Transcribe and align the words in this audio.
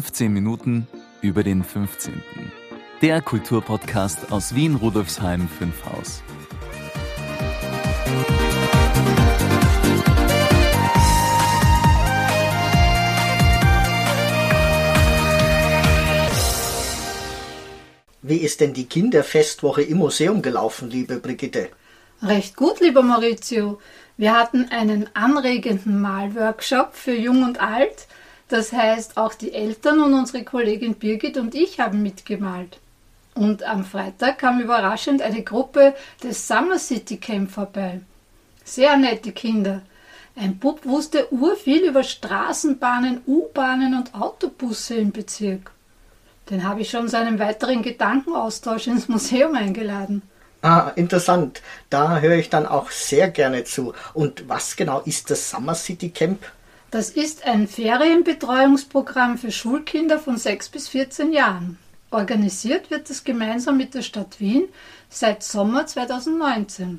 15 0.00 0.32
Minuten 0.32 0.86
über 1.20 1.42
den 1.42 1.62
15. 1.62 2.22
Der 3.02 3.20
Kulturpodcast 3.20 4.32
aus 4.32 4.54
Wien 4.54 4.76
Rudolfsheim 4.76 5.46
5 5.46 5.84
Haus. 5.84 6.22
Wie 18.22 18.36
ist 18.36 18.62
denn 18.62 18.72
die 18.72 18.86
Kinderfestwoche 18.86 19.82
im 19.82 19.98
Museum 19.98 20.40
gelaufen, 20.40 20.88
liebe 20.88 21.18
Brigitte? 21.18 21.68
Recht 22.22 22.56
gut, 22.56 22.80
lieber 22.80 23.02
Maurizio. 23.02 23.78
Wir 24.16 24.34
hatten 24.34 24.66
einen 24.70 25.10
anregenden 25.12 26.00
Malworkshop 26.00 26.94
für 26.94 27.14
Jung 27.14 27.42
und 27.42 27.60
Alt. 27.60 28.06
Das 28.50 28.72
heißt, 28.72 29.16
auch 29.16 29.34
die 29.34 29.52
Eltern 29.52 30.00
und 30.00 30.12
unsere 30.12 30.42
Kollegin 30.42 30.96
Birgit 30.96 31.36
und 31.36 31.54
ich 31.54 31.78
haben 31.78 32.02
mitgemalt. 32.02 32.78
Und 33.34 33.62
am 33.62 33.84
Freitag 33.84 34.38
kam 34.38 34.60
überraschend 34.60 35.22
eine 35.22 35.44
Gruppe 35.44 35.94
des 36.20 36.48
Summer 36.48 36.80
City 36.80 37.16
Camp 37.16 37.52
vorbei. 37.52 38.00
Sehr 38.64 38.96
nette 38.96 39.30
Kinder. 39.30 39.82
Ein 40.34 40.58
Bub 40.58 40.84
wusste 40.84 41.32
urviel 41.32 41.82
über 41.84 42.02
Straßenbahnen, 42.02 43.20
U-Bahnen 43.24 43.94
und 43.94 44.14
Autobusse 44.16 44.96
im 44.96 45.12
Bezirk. 45.12 45.70
Den 46.50 46.64
habe 46.68 46.80
ich 46.80 46.90
schon 46.90 47.08
zu 47.08 47.18
einem 47.18 47.38
weiteren 47.38 47.82
Gedankenaustausch 47.82 48.88
ins 48.88 49.06
Museum 49.06 49.54
eingeladen. 49.54 50.22
Ah, 50.62 50.90
interessant. 50.96 51.62
Da 51.88 52.18
höre 52.18 52.36
ich 52.36 52.50
dann 52.50 52.66
auch 52.66 52.90
sehr 52.90 53.30
gerne 53.30 53.62
zu. 53.62 53.94
Und 54.12 54.48
was 54.48 54.74
genau 54.74 55.02
ist 55.04 55.30
das 55.30 55.50
Summer 55.50 55.76
City 55.76 56.10
Camp? 56.10 56.42
Das 56.90 57.10
ist 57.10 57.46
ein 57.46 57.68
Ferienbetreuungsprogramm 57.68 59.38
für 59.38 59.52
Schulkinder 59.52 60.18
von 60.18 60.36
6 60.36 60.70
bis 60.70 60.88
14 60.88 61.32
Jahren. 61.32 61.78
Organisiert 62.10 62.90
wird 62.90 63.08
es 63.10 63.22
gemeinsam 63.22 63.76
mit 63.76 63.94
der 63.94 64.02
Stadt 64.02 64.40
Wien 64.40 64.64
seit 65.08 65.44
Sommer 65.44 65.86
2019. 65.86 66.98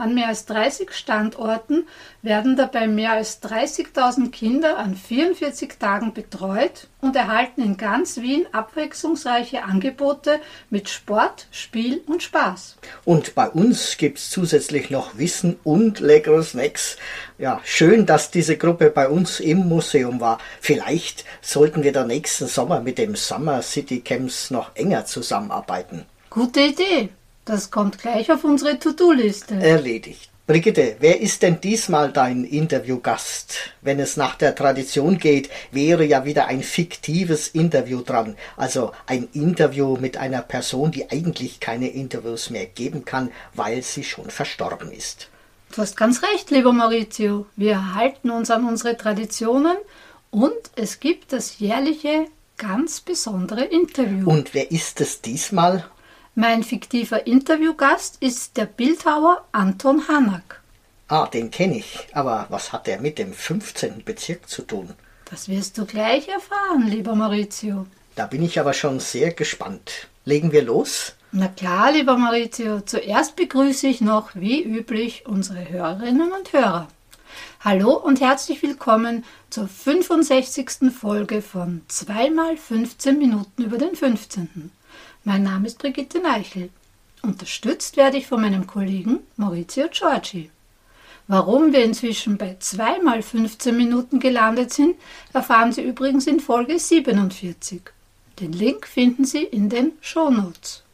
An 0.00 0.14
mehr 0.14 0.28
als 0.28 0.46
30 0.46 0.92
Standorten 0.92 1.86
werden 2.22 2.56
dabei 2.56 2.88
mehr 2.88 3.12
als 3.12 3.42
30.000 3.42 4.30
Kinder 4.30 4.78
an 4.78 4.96
44 4.96 5.74
Tagen 5.78 6.14
betreut 6.14 6.88
und 7.02 7.14
erhalten 7.16 7.60
in 7.60 7.76
ganz 7.76 8.16
Wien 8.16 8.46
abwechslungsreiche 8.50 9.62
Angebote 9.62 10.40
mit 10.70 10.88
Sport, 10.88 11.48
Spiel 11.50 12.02
und 12.06 12.22
Spaß. 12.22 12.78
Und 13.04 13.34
bei 13.34 13.50
uns 13.50 13.98
gibt 13.98 14.16
es 14.16 14.30
zusätzlich 14.30 14.88
noch 14.88 15.18
Wissen 15.18 15.58
und 15.64 16.00
leckere 16.00 16.42
Snacks. 16.42 16.96
Ja, 17.36 17.60
schön, 17.62 18.06
dass 18.06 18.30
diese 18.30 18.56
Gruppe 18.56 18.88
bei 18.88 19.06
uns 19.06 19.38
im 19.38 19.68
Museum 19.68 20.18
war. 20.18 20.38
Vielleicht 20.62 21.26
sollten 21.42 21.82
wir 21.82 21.92
da 21.92 22.06
nächsten 22.06 22.46
Sommer 22.46 22.80
mit 22.80 22.96
dem 22.96 23.16
Summer 23.16 23.60
City 23.60 24.00
Camps 24.00 24.50
noch 24.50 24.74
enger 24.76 25.04
zusammenarbeiten. 25.04 26.06
Gute 26.30 26.60
Idee. 26.60 27.10
Das 27.44 27.70
kommt 27.70 27.98
gleich 27.98 28.30
auf 28.30 28.44
unsere 28.44 28.78
To-Do-Liste. 28.78 29.54
Erledigt. 29.54 30.30
Brigitte, 30.50 30.96
wer 30.98 31.20
ist 31.20 31.42
denn 31.42 31.60
diesmal 31.60 32.12
dein 32.12 32.42
Interviewgast? 32.42 33.70
Wenn 33.82 34.00
es 34.00 34.16
nach 34.16 34.34
der 34.34 34.56
Tradition 34.56 35.16
geht, 35.18 35.48
wäre 35.70 36.04
ja 36.04 36.24
wieder 36.24 36.48
ein 36.48 36.64
fiktives 36.64 37.46
Interview 37.46 38.00
dran. 38.02 38.34
Also 38.56 38.90
ein 39.06 39.28
Interview 39.32 39.96
mit 39.96 40.16
einer 40.16 40.42
Person, 40.42 40.90
die 40.90 41.08
eigentlich 41.08 41.60
keine 41.60 41.86
Interviews 41.86 42.50
mehr 42.50 42.66
geben 42.66 43.04
kann, 43.04 43.30
weil 43.54 43.82
sie 43.82 44.02
schon 44.02 44.28
verstorben 44.28 44.90
ist. 44.90 45.28
Du 45.72 45.82
hast 45.82 45.96
ganz 45.96 46.20
recht, 46.24 46.50
lieber 46.50 46.72
Maurizio. 46.72 47.46
Wir 47.54 47.94
halten 47.94 48.30
uns 48.30 48.50
an 48.50 48.66
unsere 48.66 48.96
Traditionen 48.96 49.76
und 50.32 50.58
es 50.74 50.98
gibt 50.98 51.32
das 51.32 51.60
jährliche 51.60 52.26
ganz 52.56 53.00
besondere 53.00 53.66
Interview. 53.66 54.28
Und 54.28 54.52
wer 54.52 54.72
ist 54.72 55.00
es 55.00 55.20
diesmal? 55.20 55.88
Mein 56.36 56.62
fiktiver 56.62 57.26
Interviewgast 57.26 58.18
ist 58.20 58.56
der 58.56 58.66
Bildhauer 58.66 59.44
Anton 59.50 60.06
Hanak. 60.06 60.62
Ah, 61.08 61.26
den 61.26 61.50
kenne 61.50 61.78
ich. 61.78 62.06
Aber 62.12 62.46
was 62.50 62.72
hat 62.72 62.86
er 62.86 63.00
mit 63.00 63.18
dem 63.18 63.32
15. 63.32 64.04
Bezirk 64.04 64.48
zu 64.48 64.62
tun? 64.62 64.90
Das 65.28 65.48
wirst 65.48 65.76
du 65.76 65.86
gleich 65.86 66.28
erfahren, 66.28 66.86
lieber 66.86 67.16
Maurizio. 67.16 67.86
Da 68.14 68.26
bin 68.26 68.44
ich 68.44 68.60
aber 68.60 68.74
schon 68.74 69.00
sehr 69.00 69.32
gespannt. 69.32 70.08
Legen 70.24 70.52
wir 70.52 70.62
los? 70.62 71.14
Na 71.32 71.48
klar, 71.48 71.90
lieber 71.90 72.16
Maurizio. 72.16 72.80
Zuerst 72.80 73.34
begrüße 73.34 73.88
ich 73.88 74.00
noch, 74.00 74.30
wie 74.34 74.62
üblich, 74.62 75.24
unsere 75.26 75.68
Hörerinnen 75.68 76.30
und 76.30 76.52
Hörer. 76.52 76.86
Hallo 77.58 77.92
und 77.96 78.20
herzlich 78.20 78.62
willkommen 78.62 79.24
zur 79.50 79.66
65. 79.66 80.92
Folge 80.96 81.42
von 81.42 81.82
2x15 81.90 83.18
Minuten 83.18 83.64
über 83.64 83.78
den 83.78 83.96
15. 83.96 84.70
Mein 85.22 85.42
Name 85.42 85.66
ist 85.66 85.78
Brigitte 85.78 86.18
Neichel. 86.18 86.70
Unterstützt 87.20 87.98
werde 87.98 88.16
ich 88.16 88.26
von 88.26 88.40
meinem 88.40 88.66
Kollegen 88.66 89.18
Maurizio 89.36 89.86
Giorgi. 89.90 90.50
Warum 91.28 91.74
wir 91.74 91.84
inzwischen 91.84 92.38
bei 92.38 92.56
2 92.58 93.02
mal 93.02 93.20
15 93.20 93.76
Minuten 93.76 94.18
gelandet 94.18 94.72
sind, 94.72 94.96
erfahren 95.34 95.72
Sie 95.72 95.82
übrigens 95.82 96.26
in 96.26 96.40
Folge 96.40 96.78
47. 96.78 97.82
Den 98.40 98.54
Link 98.54 98.86
finden 98.86 99.26
Sie 99.26 99.44
in 99.44 99.68
den 99.68 99.92
Shownotes. 100.00 100.84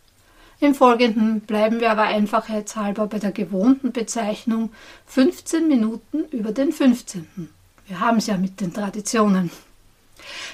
Im 0.58 0.74
Folgenden 0.74 1.42
bleiben 1.42 1.78
wir 1.78 1.92
aber 1.92 2.02
einfachheitshalber 2.02 3.06
bei 3.06 3.20
der 3.20 3.30
gewohnten 3.30 3.92
Bezeichnung 3.92 4.70
15 5.06 5.68
Minuten 5.68 6.24
über 6.32 6.50
den 6.50 6.72
15. 6.72 7.48
Wir 7.86 8.00
haben 8.00 8.16
es 8.16 8.26
ja 8.26 8.36
mit 8.36 8.60
den 8.60 8.74
Traditionen. 8.74 9.52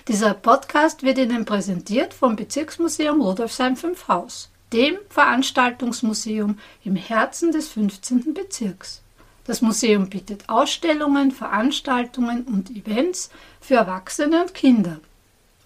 Dieser 0.09 0.35
Podcast 0.35 1.03
wird 1.03 1.19
Ihnen 1.19 1.45
präsentiert 1.45 2.15
vom 2.15 2.37
Bezirksmuseum 2.37 3.21
Rudolfsheim 3.21 3.77
5 3.77 4.09
Haus, 4.09 4.51
dem 4.73 4.97
Veranstaltungsmuseum 5.09 6.59
im 6.85 6.97
Herzen 6.97 7.53
des 7.53 7.69
15. 7.69 8.35
Bezirks. 8.35 9.03
Das 9.45 9.61
Museum 9.61 10.09
bietet 10.09 10.49
Ausstellungen, 10.49 11.33
Veranstaltungen 11.33 12.45
und 12.45 12.71
Events 12.71 13.31
für 13.61 13.75
Erwachsene 13.75 14.43
und 14.43 14.55
Kinder 14.55 15.01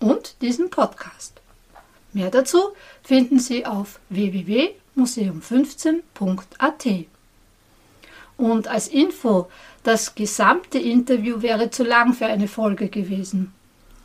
und 0.01 0.41
diesen 0.41 0.71
Podcast. 0.71 1.43
Mehr 2.13 2.31
dazu 2.31 2.71
finden 3.03 3.39
Sie 3.39 3.67
auf 3.67 4.01
www.museum15.at. 4.09 6.87
Und 8.39 8.69
als 8.69 8.89
Info, 8.89 9.51
das 9.83 10.15
gesamte 10.15 10.79
Interview 10.79 11.43
wäre 11.43 11.69
zu 11.71 11.85
lang 11.85 12.15
für 12.15 12.25
eine 12.27 12.49
Folge 12.49 12.89
gewesen. 12.89 13.53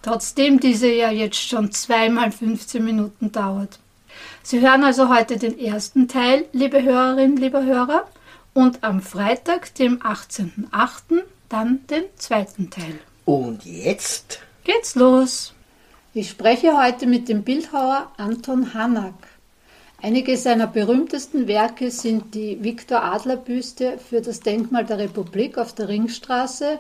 Trotzdem 0.01 0.59
diese 0.59 0.91
ja 0.91 1.12
jetzt 1.12 1.41
schon 1.41 1.72
zweimal 1.72 2.31
15 2.31 2.84
Minuten 2.84 3.31
dauert. 3.31 3.79
Sie 4.44 4.59
hören 4.59 4.84
also 4.84 5.09
heute 5.09 5.38
den 5.38 5.59
ersten 5.59 6.07
Teil, 6.07 6.45
liebe 6.53 6.81
Hörerinnen, 6.81 7.38
liebe 7.38 7.63
Hörer, 7.63 8.07
und 8.53 8.84
am 8.84 9.01
Freitag, 9.01 9.73
dem 9.75 10.00
18.08., 10.00 11.23
dann 11.50 11.85
den 11.88 12.03
zweiten 12.16 12.69
Teil. 12.69 13.00
Und 13.25 13.66
jetzt 13.66 14.40
geht's 14.63 14.95
los. 14.95 15.53
Ich 16.13 16.29
spreche 16.29 16.78
heute 16.78 17.07
mit 17.07 17.29
dem 17.29 17.44
Bildhauer 17.44 18.11
Anton 18.17 18.73
Hanak. 18.73 19.13
Einige 20.01 20.35
seiner 20.35 20.67
berühmtesten 20.67 21.47
Werke 21.47 21.91
sind 21.91 22.34
die 22.34 22.63
Viktor 22.63 23.03
Adler 23.03 23.38
Büste 23.38 24.00
für 24.00 24.22
das 24.22 24.40
Denkmal 24.40 24.85
der 24.85 24.97
Republik 24.97 25.57
auf 25.57 25.73
der 25.73 25.90
Ringstraße 25.90 26.79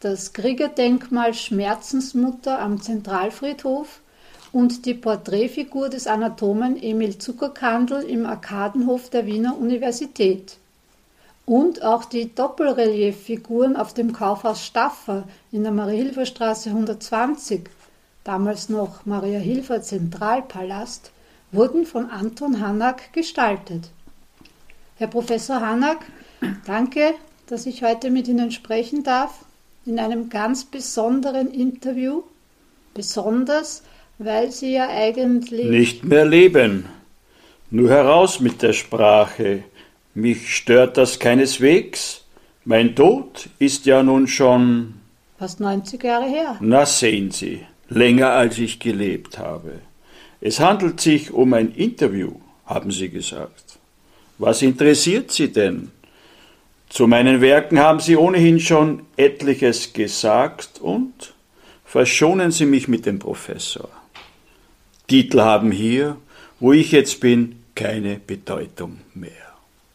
das 0.00 0.32
Kriegerdenkmal 0.32 1.34
Schmerzensmutter 1.34 2.60
am 2.60 2.80
Zentralfriedhof 2.80 4.00
und 4.52 4.86
die 4.86 4.94
Porträtfigur 4.94 5.88
des 5.88 6.06
Anatomen 6.06 6.80
Emil 6.80 7.18
Zuckerkandl 7.18 8.04
im 8.04 8.24
Arkadenhof 8.24 9.10
der 9.10 9.26
Wiener 9.26 9.58
Universität. 9.58 10.56
Und 11.44 11.82
auch 11.82 12.04
die 12.04 12.32
Doppelrelieffiguren 12.34 13.74
auf 13.74 13.92
dem 13.92 14.12
Kaufhaus 14.12 14.64
Staffer 14.64 15.24
in 15.50 15.64
der 15.64 15.72
Mariahilferstraße 15.72 16.70
120, 16.70 17.68
damals 18.22 18.68
noch 18.68 19.04
Mariahilfer 19.04 19.82
Zentralpalast, 19.82 21.10
wurden 21.50 21.86
von 21.86 22.10
Anton 22.10 22.60
Hanak 22.60 23.12
gestaltet. 23.12 23.90
Herr 24.96 25.08
Professor 25.08 25.60
Hanak, 25.60 26.04
danke, 26.66 27.14
dass 27.46 27.66
ich 27.66 27.82
heute 27.82 28.10
mit 28.10 28.28
Ihnen 28.28 28.52
sprechen 28.52 29.02
darf 29.02 29.46
in 29.86 29.98
einem 29.98 30.28
ganz 30.28 30.64
besonderen 30.64 31.50
Interview. 31.50 32.22
Besonders, 32.94 33.82
weil 34.18 34.50
Sie 34.50 34.72
ja 34.74 34.88
eigentlich. 34.88 35.66
Nicht 35.66 36.04
mehr 36.04 36.24
leben. 36.24 36.86
Nur 37.70 37.90
heraus 37.90 38.40
mit 38.40 38.62
der 38.62 38.72
Sprache. 38.72 39.64
Mich 40.14 40.56
stört 40.56 40.96
das 40.96 41.18
keineswegs. 41.18 42.24
Mein 42.64 42.94
Tod 42.94 43.48
ist 43.58 43.86
ja 43.86 44.02
nun 44.02 44.26
schon. 44.26 44.94
Fast 45.38 45.60
90 45.60 46.02
Jahre 46.02 46.26
her. 46.26 46.56
Na 46.60 46.84
sehen 46.84 47.30
Sie, 47.30 47.60
länger 47.88 48.30
als 48.30 48.58
ich 48.58 48.80
gelebt 48.80 49.38
habe. 49.38 49.80
Es 50.40 50.60
handelt 50.60 51.00
sich 51.00 51.32
um 51.32 51.52
ein 51.54 51.72
Interview, 51.72 52.32
haben 52.66 52.90
Sie 52.90 53.08
gesagt. 53.08 53.78
Was 54.38 54.62
interessiert 54.62 55.30
Sie 55.30 55.52
denn? 55.52 55.90
Zu 56.88 57.06
meinen 57.06 57.40
Werken 57.40 57.78
haben 57.78 58.00
Sie 58.00 58.16
ohnehin 58.16 58.60
schon 58.60 59.02
etliches 59.16 59.92
gesagt 59.92 60.80
und 60.80 61.34
verschonen 61.84 62.50
Sie 62.50 62.64
mich 62.64 62.88
mit 62.88 63.04
dem 63.04 63.18
Professor. 63.18 63.90
Titel 65.06 65.40
haben 65.40 65.70
hier, 65.70 66.16
wo 66.60 66.72
ich 66.72 66.92
jetzt 66.92 67.20
bin, 67.20 67.56
keine 67.74 68.18
Bedeutung 68.18 68.98
mehr. 69.14 69.30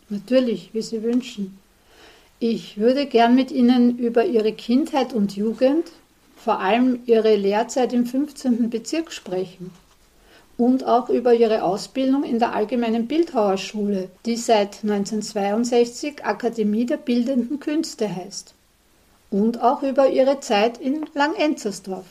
Natürlich, 0.09 0.69
wie 0.73 0.81
Sie 0.81 1.01
wünschen. 1.03 1.57
Ich 2.39 2.77
würde 2.77 3.05
gern 3.07 3.35
mit 3.35 3.51
Ihnen 3.51 3.97
über 3.97 4.25
Ihre 4.25 4.53
Kindheit 4.53 5.13
und 5.13 5.35
Jugend, 5.35 5.91
vor 6.37 6.59
allem 6.59 6.99
Ihre 7.05 7.35
Lehrzeit 7.35 7.93
im 7.93 8.05
15. 8.05 8.69
Bezirk 8.69 9.11
sprechen 9.11 9.71
und 10.57 10.85
auch 10.85 11.09
über 11.09 11.33
ihre 11.33 11.63
Ausbildung 11.63 12.23
in 12.23 12.39
der 12.39 12.53
Allgemeinen 12.53 13.07
Bildhauerschule, 13.07 14.09
die 14.25 14.35
seit 14.35 14.83
1962 14.83 16.23
Akademie 16.23 16.85
der 16.85 16.97
Bildenden 16.97 17.59
Künste 17.59 18.13
heißt. 18.13 18.53
Und 19.31 19.61
auch 19.61 19.81
über 19.81 20.09
ihre 20.09 20.39
Zeit 20.41 20.77
in 20.77 21.05
Langenzersdorf. 21.15 22.05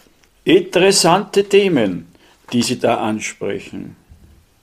Interessante 0.44 1.44
Themen, 1.44 2.08
die 2.52 2.62
Sie 2.62 2.78
da 2.80 2.96
ansprechen. 2.96 3.96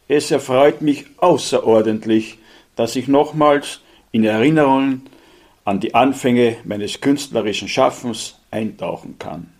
Es 0.10 0.30
erfreut 0.30 0.82
mich 0.82 1.06
außerordentlich, 1.18 2.38
dass 2.76 2.98
ich 2.98 3.08
nochmals 3.08 3.80
in 4.12 4.26
Erinnerungen 4.26 5.04
an 5.64 5.80
die 5.80 5.94
Anfänge 5.94 6.58
meines 6.66 7.00
künstlerischen 7.00 7.68
Schaffens 7.68 8.36
eintauchen 8.52 9.18
kann. 9.20 9.54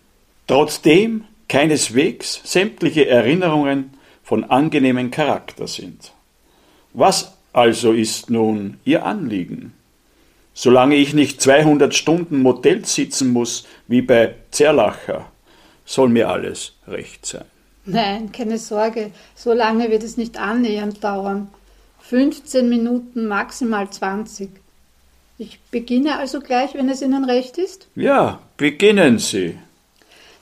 Trotzdem 0.46 1.24
keineswegs 1.48 2.40
sämtliche 2.44 3.06
Erinnerungen 3.06 3.94
von 4.30 4.44
angenehmem 4.44 5.10
Charakter 5.10 5.66
sind. 5.66 6.12
Was 6.92 7.32
also 7.52 7.90
ist 7.90 8.30
nun 8.30 8.78
Ihr 8.84 9.04
Anliegen? 9.04 9.72
Solange 10.54 10.94
ich 10.94 11.14
nicht 11.14 11.40
200 11.40 11.92
Stunden 11.92 12.40
Motel 12.40 12.84
sitzen 12.84 13.32
muss, 13.32 13.66
wie 13.88 14.02
bei 14.02 14.36
Zerlacher, 14.52 15.26
soll 15.84 16.10
mir 16.10 16.28
alles 16.28 16.74
recht 16.86 17.26
sein. 17.26 17.44
Nein, 17.84 18.30
keine 18.30 18.58
Sorge, 18.58 19.10
so 19.34 19.52
lange 19.52 19.90
wird 19.90 20.04
es 20.04 20.16
nicht 20.16 20.38
annähernd 20.38 21.02
dauern. 21.02 21.48
15 22.02 22.68
Minuten, 22.68 23.26
maximal 23.26 23.90
20. 23.90 24.48
Ich 25.38 25.58
beginne 25.72 26.20
also 26.20 26.38
gleich, 26.38 26.74
wenn 26.74 26.88
es 26.88 27.02
Ihnen 27.02 27.24
recht 27.24 27.58
ist? 27.58 27.88
Ja, 27.96 28.38
beginnen 28.56 29.18
Sie. 29.18 29.58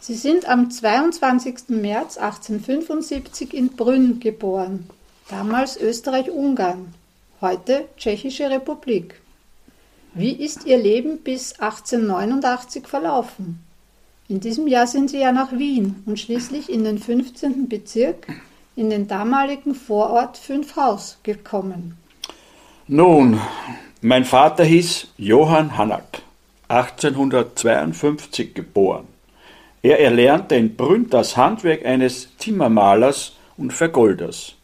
Sie 0.00 0.14
sind 0.14 0.48
am 0.48 0.70
22. 0.70 1.70
März 1.70 2.18
1875 2.18 3.52
in 3.52 3.70
Brünn 3.70 4.20
geboren, 4.20 4.88
damals 5.28 5.76
Österreich-Ungarn, 5.76 6.94
heute 7.40 7.88
Tschechische 7.96 8.48
Republik. 8.48 9.20
Wie 10.14 10.32
ist 10.32 10.64
Ihr 10.66 10.78
Leben 10.78 11.18
bis 11.18 11.58
1889 11.58 12.86
verlaufen? 12.86 13.58
In 14.28 14.38
diesem 14.38 14.68
Jahr 14.68 14.86
sind 14.86 15.10
Sie 15.10 15.18
ja 15.18 15.32
nach 15.32 15.52
Wien 15.52 16.02
und 16.06 16.20
schließlich 16.20 16.70
in 16.70 16.84
den 16.84 16.98
15. 16.98 17.68
Bezirk, 17.68 18.28
in 18.76 18.90
den 18.90 19.08
damaligen 19.08 19.74
Vorort 19.74 20.36
Fünfhaus 20.36 21.18
gekommen. 21.24 21.98
Nun, 22.86 23.40
mein 24.00 24.24
Vater 24.24 24.62
hieß 24.62 25.08
Johann 25.16 25.76
Hannack, 25.76 26.22
1852 26.68 28.54
geboren. 28.54 29.17
Er 29.88 30.00
erlernte 30.00 30.54
in 30.54 30.76
Brünn 30.76 31.08
das 31.08 31.38
Handwerk 31.38 31.86
eines 31.86 32.36
Zimmermalers 32.36 33.32
und 33.56 33.72
Vergolders. 33.72 34.54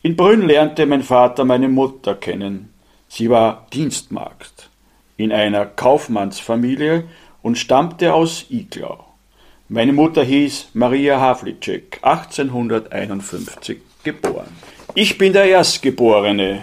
In 0.00 0.16
Brünn 0.16 0.40
lernte 0.46 0.86
mein 0.86 1.02
Vater 1.02 1.44
meine 1.44 1.68
Mutter 1.68 2.14
kennen. 2.14 2.72
Sie 3.06 3.28
war 3.28 3.66
Dienstmagd 3.74 4.70
in 5.18 5.30
einer 5.30 5.66
Kaufmannsfamilie 5.66 7.04
und 7.42 7.58
stammte 7.58 8.14
aus 8.14 8.46
Iglau. 8.48 9.04
Meine 9.68 9.92
Mutter 9.92 10.24
hieß 10.24 10.68
Maria 10.72 11.20
Havlicek, 11.20 11.98
1851 12.00 13.76
geboren. 14.04 14.48
Ich 14.94 15.18
bin 15.18 15.34
der 15.34 15.44
Erstgeborene. 15.44 16.62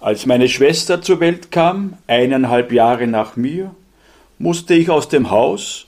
Als 0.00 0.24
meine 0.24 0.48
Schwester 0.48 1.02
zur 1.02 1.20
Welt 1.20 1.52
kam, 1.52 1.98
eineinhalb 2.06 2.72
Jahre 2.72 3.06
nach 3.06 3.36
mir, 3.36 3.74
musste 4.38 4.72
ich 4.72 4.88
aus 4.88 5.10
dem 5.10 5.30
Haus 5.30 5.86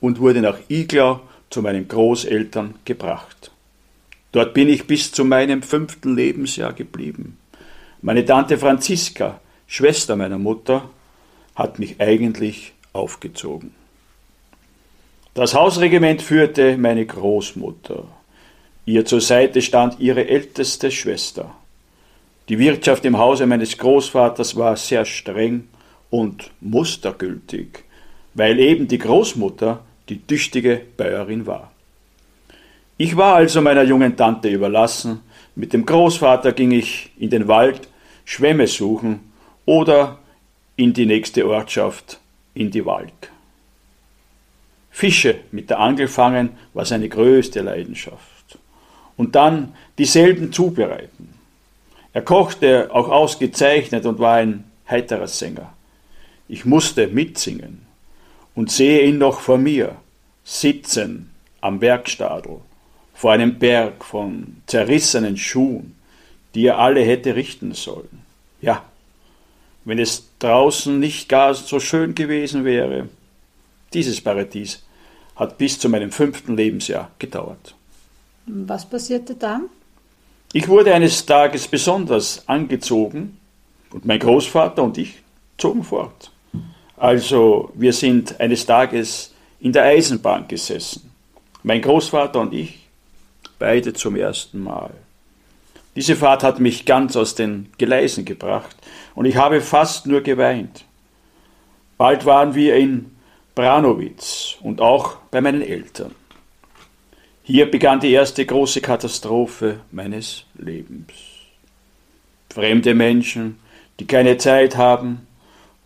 und 0.00 0.20
wurde 0.20 0.40
nach 0.40 0.58
Iglau 0.68 1.20
zu 1.50 1.62
meinen 1.62 1.88
Großeltern 1.88 2.74
gebracht. 2.84 3.50
Dort 4.32 4.54
bin 4.54 4.68
ich 4.68 4.86
bis 4.86 5.10
zu 5.12 5.24
meinem 5.24 5.62
fünften 5.62 6.14
Lebensjahr 6.14 6.72
geblieben. 6.72 7.38
Meine 8.00 8.24
Tante 8.24 8.56
Franziska, 8.56 9.40
Schwester 9.66 10.16
meiner 10.16 10.38
Mutter, 10.38 10.88
hat 11.54 11.78
mich 11.78 12.00
eigentlich 12.00 12.72
aufgezogen. 12.92 13.74
Das 15.34 15.54
Hausregiment 15.54 16.22
führte 16.22 16.76
meine 16.76 17.04
Großmutter. 17.06 18.04
Ihr 18.86 19.04
zur 19.04 19.20
Seite 19.20 19.62
stand 19.62 20.00
ihre 20.00 20.28
älteste 20.28 20.90
Schwester. 20.90 21.54
Die 22.48 22.58
Wirtschaft 22.58 23.04
im 23.04 23.18
Hause 23.18 23.46
meines 23.46 23.78
Großvaters 23.78 24.56
war 24.56 24.76
sehr 24.76 25.04
streng 25.04 25.68
und 26.10 26.50
mustergültig, 26.60 27.84
weil 28.34 28.58
eben 28.58 28.88
die 28.88 28.98
Großmutter 28.98 29.84
die 30.10 30.20
tüchtige 30.26 30.82
Bäuerin 30.96 31.46
war. 31.46 31.70
Ich 32.98 33.16
war 33.16 33.36
also 33.36 33.62
meiner 33.62 33.84
jungen 33.84 34.16
Tante 34.16 34.48
überlassen, 34.48 35.20
mit 35.54 35.72
dem 35.72 35.86
Großvater 35.86 36.52
ging 36.52 36.70
ich 36.70 37.12
in 37.18 37.30
den 37.30 37.48
Wald 37.48 37.88
Schwämme 38.24 38.66
suchen 38.66 39.32
oder 39.64 40.18
in 40.76 40.92
die 40.92 41.06
nächste 41.06 41.46
Ortschaft, 41.46 42.20
in 42.54 42.70
die 42.70 42.84
Walk. 42.84 43.32
Fische 44.90 45.36
mit 45.50 45.70
der 45.70 45.80
Angel 45.80 46.08
fangen 46.08 46.50
war 46.74 46.84
seine 46.84 47.08
größte 47.08 47.62
Leidenschaft. 47.62 48.58
Und 49.16 49.34
dann 49.34 49.74
dieselben 49.98 50.52
zubereiten. 50.52 51.34
Er 52.12 52.22
kochte 52.22 52.90
auch 52.92 53.08
ausgezeichnet 53.08 54.06
und 54.06 54.18
war 54.18 54.36
ein 54.36 54.64
heiterer 54.88 55.28
Sänger. 55.28 55.72
Ich 56.48 56.64
musste 56.64 57.06
mitsingen 57.06 57.89
und 58.54 58.70
sehe 58.70 59.06
ihn 59.06 59.18
noch 59.18 59.40
vor 59.40 59.58
mir, 59.58 59.96
sitzen 60.44 61.30
am 61.60 61.80
Werkstadel, 61.80 62.58
vor 63.14 63.32
einem 63.32 63.58
Berg 63.58 64.04
von 64.04 64.62
zerrissenen 64.66 65.36
Schuhen, 65.36 65.96
die 66.54 66.66
er 66.66 66.78
alle 66.78 67.02
hätte 67.02 67.34
richten 67.36 67.74
sollen. 67.74 68.24
Ja, 68.60 68.84
wenn 69.84 69.98
es 69.98 70.24
draußen 70.38 70.98
nicht 70.98 71.28
gar 71.28 71.54
so 71.54 71.80
schön 71.80 72.14
gewesen 72.14 72.64
wäre. 72.64 73.08
Dieses 73.92 74.20
Paradies 74.20 74.82
hat 75.36 75.58
bis 75.58 75.78
zu 75.78 75.88
meinem 75.88 76.12
fünften 76.12 76.56
Lebensjahr 76.56 77.10
gedauert. 77.18 77.74
Was 78.46 78.88
passierte 78.88 79.34
dann? 79.34 79.64
Ich 80.52 80.68
wurde 80.68 80.92
eines 80.94 81.24
Tages 81.24 81.68
besonders 81.68 82.46
angezogen 82.48 83.38
und 83.92 84.04
mein 84.04 84.18
Großvater 84.18 84.82
und 84.82 84.98
ich 84.98 85.22
zogen 85.58 85.84
fort. 85.84 86.29
Also 87.00 87.72
wir 87.74 87.94
sind 87.94 88.38
eines 88.40 88.66
Tages 88.66 89.34
in 89.58 89.72
der 89.72 89.84
Eisenbahn 89.84 90.46
gesessen. 90.46 91.10
Mein 91.62 91.80
Großvater 91.80 92.38
und 92.38 92.52
ich, 92.52 92.78
beide 93.58 93.94
zum 93.94 94.16
ersten 94.16 94.62
Mal. 94.62 94.90
Diese 95.96 96.14
Fahrt 96.14 96.42
hat 96.42 96.60
mich 96.60 96.84
ganz 96.84 97.16
aus 97.16 97.34
den 97.34 97.72
Gleisen 97.78 98.26
gebracht 98.26 98.76
und 99.14 99.24
ich 99.24 99.36
habe 99.36 99.62
fast 99.62 100.06
nur 100.06 100.20
geweint. 100.20 100.84
Bald 101.96 102.26
waren 102.26 102.54
wir 102.54 102.76
in 102.76 103.16
Branowitz 103.54 104.56
und 104.60 104.82
auch 104.82 105.16
bei 105.30 105.40
meinen 105.40 105.62
Eltern. 105.62 106.14
Hier 107.42 107.70
begann 107.70 108.00
die 108.00 108.12
erste 108.12 108.44
große 108.44 108.82
Katastrophe 108.82 109.80
meines 109.90 110.44
Lebens. 110.54 111.14
Fremde 112.50 112.94
Menschen, 112.94 113.58
die 113.98 114.06
keine 114.06 114.36
Zeit 114.36 114.76
haben, 114.76 115.26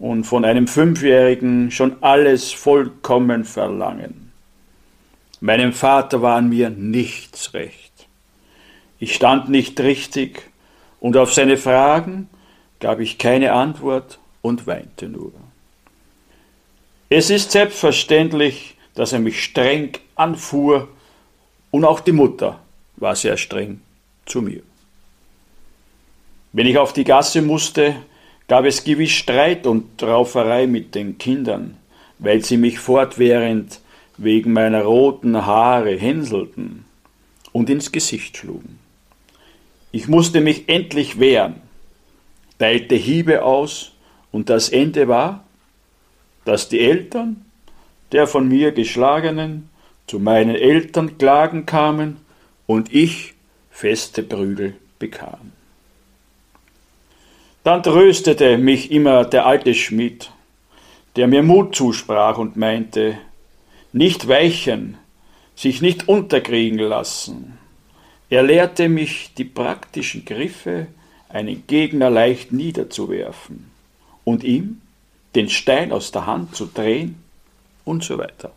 und 0.05 0.25
von 0.25 0.45
einem 0.45 0.69
Fünfjährigen 0.69 1.71
schon 1.71 1.97
alles 2.03 2.53
vollkommen 2.53 3.43
verlangen. 3.43 4.33
Meinem 5.41 5.73
Vater 5.73 6.21
war 6.21 6.37
an 6.37 6.51
mir 6.51 6.69
nichts 6.69 7.55
recht. 7.55 8.07
Ich 8.99 9.15
stand 9.15 9.49
nicht 9.49 9.81
richtig 9.81 10.43
und 11.01 11.17
auf 11.17 11.33
seine 11.33 11.57
Fragen 11.57 12.29
gab 12.81 13.01
ich 13.01 13.17
keine 13.17 13.55
Antwort 13.55 14.19
und 14.43 14.67
weinte 14.67 15.09
nur. 15.09 15.33
Es 17.09 17.31
ist 17.31 17.53
selbstverständlich, 17.53 18.77
dass 18.95 19.15
er 19.15 19.21
mich 19.21 19.43
streng 19.43 19.93
anfuhr 20.17 20.89
und 21.71 21.87
auch 21.87 22.01
die 22.01 22.13
Mutter 22.13 22.61
war 22.97 23.17
sehr 23.17 23.39
streng 23.39 23.81
zu 24.27 24.43
mir. 24.43 24.61
Wenn 26.53 26.67
ich 26.67 26.77
auf 26.77 26.93
die 26.93 27.05
Gasse 27.05 27.41
musste, 27.41 27.97
gab 28.49 28.65
es 28.65 28.85
gewiss 28.85 29.13
Streit 29.13 29.67
und 29.67 30.03
Rauferei 30.03 30.67
mit 30.67 30.95
den 30.95 31.19
Kindern, 31.19 31.77
weil 32.19 32.45
sie 32.45 32.57
mich 32.57 32.79
fortwährend 32.79 33.81
wegen 34.17 34.53
meiner 34.53 34.83
roten 34.83 35.47
Haare 35.47 35.97
hänselten 35.97 36.85
und 37.53 37.71
ins 37.71 37.91
Gesicht 37.91 38.37
schlugen. 38.37 38.79
Ich 39.93 40.09
musste 40.09 40.41
mich 40.41 40.69
endlich 40.69 41.19
wehren, 41.19 41.57
teilte 42.59 42.95
Hiebe 42.95 43.43
aus, 43.43 43.93
und 44.33 44.51
das 44.51 44.69
Ende 44.69 45.07
war, 45.07 45.45
dass 46.45 46.69
die 46.69 46.81
Eltern 46.81 47.45
der 48.11 48.27
von 48.27 48.49
mir 48.49 48.73
geschlagenen 48.73 49.71
zu 50.09 50.19
meinen 50.19 50.57
Eltern 50.57 51.19
klagen 51.19 51.67
kamen 51.67 52.17
und 52.67 52.93
ich 52.93 53.35
feste 53.71 54.25
Prügel 54.25 54.75
bekam. 54.99 55.53
Dann 57.65 57.83
tröstete 57.83 58.59
mich 58.59 58.91
immer 58.91 59.25
der 59.25 59.47
alte 59.47 59.75
Schmied, 59.75 60.31
der 61.17 61.27
mir 61.27 61.43
Mut 61.43 61.75
zusprach 61.75 62.37
und 62.37 62.57
meinte, 62.57 63.17
nicht 63.93 64.29
weichen, 64.29 64.99
sich 65.57 65.81
nicht 65.81 66.07
unterkriegen 66.07 66.79
lassen. 66.79 67.59
Er 68.29 68.43
lehrte 68.43 68.91
mich 68.91 69.33
die 69.39 69.45
praktischen 69.45 70.27
Griffe, 70.27 70.89
einen 71.31 71.67
Gegner 71.67 72.11
leicht 72.11 72.53
niederzuwerfen 72.53 73.71
und 74.25 74.45
ihm 74.45 74.83
den 75.35 75.49
Stein 75.49 75.91
aus 75.91 76.13
der 76.13 76.27
Hand 76.27 76.55
zu 76.55 76.67
drehen 76.67 77.17
und 77.85 78.05
so 78.05 78.19
weiter. 78.19 78.53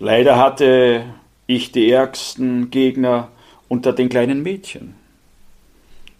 Leider 0.00 0.38
hatte 0.38 1.04
ich 1.46 1.70
die 1.70 1.90
ärgsten 1.90 2.70
Gegner 2.70 3.28
unter 3.68 3.92
den 3.92 4.08
kleinen 4.08 4.42
Mädchen. 4.42 4.99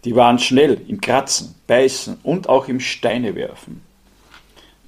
Die 0.04 0.16
waren 0.16 0.38
schnell 0.38 0.80
im 0.88 1.00
Kratzen, 1.00 1.54
Beißen 1.66 2.19
und 2.23 2.49
auch 2.49 2.69
im 2.69 2.80
Steinewerfen. 2.80 3.83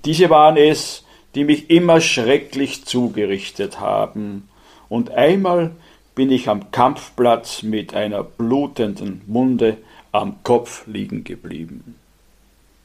Diese 0.04 0.30
waren 0.30 0.56
es, 0.56 1.04
die 1.34 1.44
mich 1.44 1.70
immer 1.70 2.00
schrecklich 2.00 2.84
zugerichtet 2.84 3.80
haben, 3.80 4.48
und 4.88 5.10
einmal 5.10 5.70
bin 6.14 6.30
ich 6.30 6.48
am 6.48 6.70
Kampfplatz 6.70 7.62
mit 7.62 7.94
einer 7.94 8.22
blutenden 8.22 9.22
Wunde 9.26 9.78
am 10.12 10.42
Kopf 10.42 10.86
liegen 10.86 11.24
geblieben. 11.24 11.96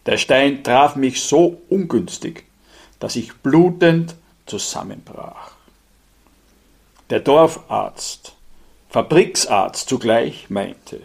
Der 0.06 0.18
Stein 0.18 0.64
traf 0.64 0.96
mich 0.96 1.22
so 1.22 1.62
ungünstig, 1.68 2.46
dass 3.00 3.18
ich 3.18 3.34
blutend 3.34 4.16
zusammenbrach. 4.46 5.52
Der 7.10 7.20
Dorfarzt, 7.20 8.34
Fabriksarzt 8.90 9.90
zugleich, 9.90 10.50
meinte, 10.50 11.02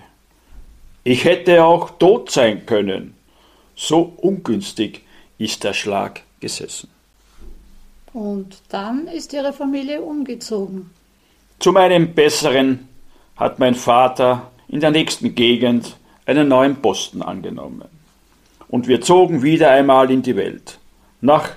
ich 1.04 1.24
hätte 1.24 1.64
auch 1.64 1.90
tot 1.98 2.30
sein 2.30 2.66
können, 2.66 3.14
so 3.74 4.12
ungünstig 4.18 5.02
ist 5.38 5.64
der 5.64 5.72
Schlag 5.72 6.22
gesessen. 6.40 6.88
Und 8.12 8.58
dann 8.68 9.06
ist 9.08 9.32
Ihre 9.32 9.52
Familie 9.52 10.02
umgezogen. 10.02 10.90
Zu 11.58 11.72
meinem 11.72 12.14
Besseren 12.14 12.88
hat 13.36 13.58
mein 13.58 13.74
Vater 13.74 14.50
in 14.68 14.80
der 14.80 14.90
nächsten 14.90 15.34
Gegend 15.34 15.96
einen 16.26 16.48
neuen 16.48 16.76
Posten 16.76 17.22
angenommen. 17.22 17.88
Und 18.68 18.88
wir 18.88 19.00
zogen 19.00 19.42
wieder 19.42 19.70
einmal 19.70 20.10
in 20.10 20.22
die 20.22 20.36
Welt, 20.36 20.78
nach 21.20 21.50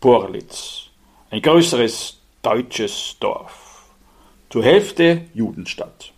Porlitz, 0.00 0.84
ein 1.30 1.42
größeres 1.42 2.18
deutsches 2.42 3.16
Dorf, 3.20 3.86
zur 4.50 4.62
Hälfte 4.62 5.22
Judenstadt. 5.34 6.12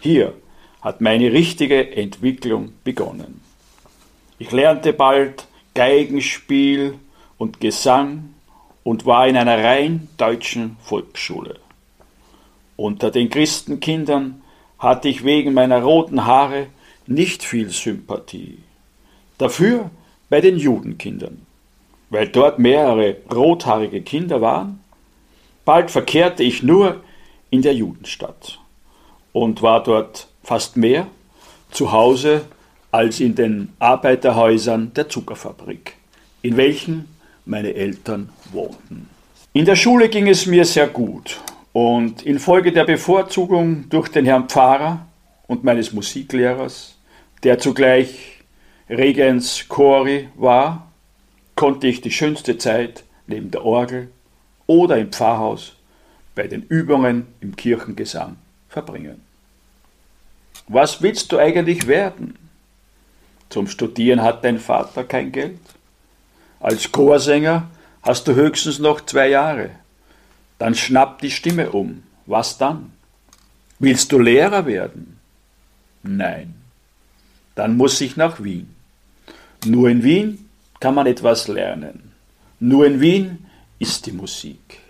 Hier 0.00 0.34
hat 0.82 1.00
meine 1.00 1.32
richtige 1.32 1.96
Entwicklung 1.96 2.72
begonnen. 2.84 3.40
Ich 4.38 4.52
lernte 4.52 4.92
bald 4.92 5.46
Geigenspiel 5.74 6.98
und 7.38 7.60
Gesang 7.60 8.34
und 8.82 9.06
war 9.06 9.26
in 9.26 9.36
einer 9.36 9.62
rein 9.62 10.08
deutschen 10.16 10.76
Volksschule. 10.80 11.58
Unter 12.76 13.10
den 13.10 13.30
Christenkindern 13.30 14.42
hatte 14.78 15.08
ich 15.08 15.24
wegen 15.24 15.54
meiner 15.54 15.82
roten 15.82 16.26
Haare 16.26 16.66
nicht 17.06 17.42
viel 17.42 17.70
Sympathie. 17.70 18.58
Dafür 19.38 19.90
bei 20.28 20.40
den 20.40 20.56
Judenkindern, 20.56 21.46
weil 22.10 22.28
dort 22.28 22.58
mehrere 22.58 23.16
rothaarige 23.32 24.02
Kinder 24.02 24.40
waren. 24.40 24.80
Bald 25.64 25.90
verkehrte 25.90 26.42
ich 26.42 26.62
nur 26.62 27.02
in 27.50 27.62
der 27.62 27.74
Judenstadt 27.74 28.58
und 29.32 29.62
war 29.62 29.82
dort 29.82 30.28
fast 30.46 30.76
mehr 30.76 31.08
zu 31.72 31.90
Hause 31.90 32.44
als 32.92 33.18
in 33.18 33.34
den 33.34 33.72
Arbeiterhäusern 33.80 34.92
der 34.94 35.08
Zuckerfabrik, 35.08 35.94
in 36.40 36.56
welchen 36.56 37.08
meine 37.44 37.74
Eltern 37.74 38.28
wohnten. 38.52 39.08
In 39.52 39.64
der 39.64 39.74
Schule 39.74 40.08
ging 40.08 40.28
es 40.28 40.46
mir 40.46 40.64
sehr 40.64 40.86
gut 40.86 41.40
und 41.72 42.22
infolge 42.22 42.70
der 42.70 42.84
Bevorzugung 42.84 43.88
durch 43.88 44.08
den 44.08 44.24
Herrn 44.24 44.48
Pfarrer 44.48 45.04
und 45.48 45.64
meines 45.64 45.92
Musiklehrers, 45.92 46.96
der 47.42 47.58
zugleich 47.58 48.44
Regens 48.88 49.66
Chori 49.66 50.28
war, 50.36 50.92
konnte 51.56 51.88
ich 51.88 52.02
die 52.02 52.12
schönste 52.12 52.56
Zeit 52.56 53.02
neben 53.26 53.50
der 53.50 53.64
Orgel 53.64 54.12
oder 54.68 54.96
im 54.96 55.10
Pfarrhaus 55.10 55.74
bei 56.36 56.46
den 56.46 56.62
Übungen 56.62 57.26
im 57.40 57.56
Kirchengesang 57.56 58.36
verbringen. 58.68 59.25
Was 60.68 61.02
willst 61.02 61.30
du 61.32 61.38
eigentlich 61.38 61.86
werden? 61.86 62.36
Zum 63.48 63.68
Studieren 63.68 64.22
hat 64.22 64.44
dein 64.44 64.58
Vater 64.58 65.04
kein 65.04 65.30
Geld. 65.30 65.60
Als 66.58 66.90
Chorsänger 66.90 67.68
hast 68.02 68.26
du 68.26 68.34
höchstens 68.34 68.78
noch 68.78 69.00
zwei 69.04 69.28
Jahre. 69.28 69.70
Dann 70.58 70.74
schnappt 70.74 71.22
die 71.22 71.30
Stimme 71.30 71.70
um. 71.70 72.02
Was 72.26 72.58
dann? 72.58 72.92
Willst 73.78 74.10
du 74.10 74.18
Lehrer 74.18 74.66
werden? 74.66 75.20
Nein. 76.02 76.54
Dann 77.54 77.76
muss 77.76 78.00
ich 78.00 78.16
nach 78.16 78.42
Wien. 78.42 78.74
Nur 79.64 79.88
in 79.88 80.02
Wien 80.02 80.48
kann 80.80 80.94
man 80.94 81.06
etwas 81.06 81.48
lernen. 81.48 82.12
Nur 82.58 82.86
in 82.86 83.00
Wien 83.00 83.46
ist 83.78 84.06
die 84.06 84.12
Musik. 84.12 84.80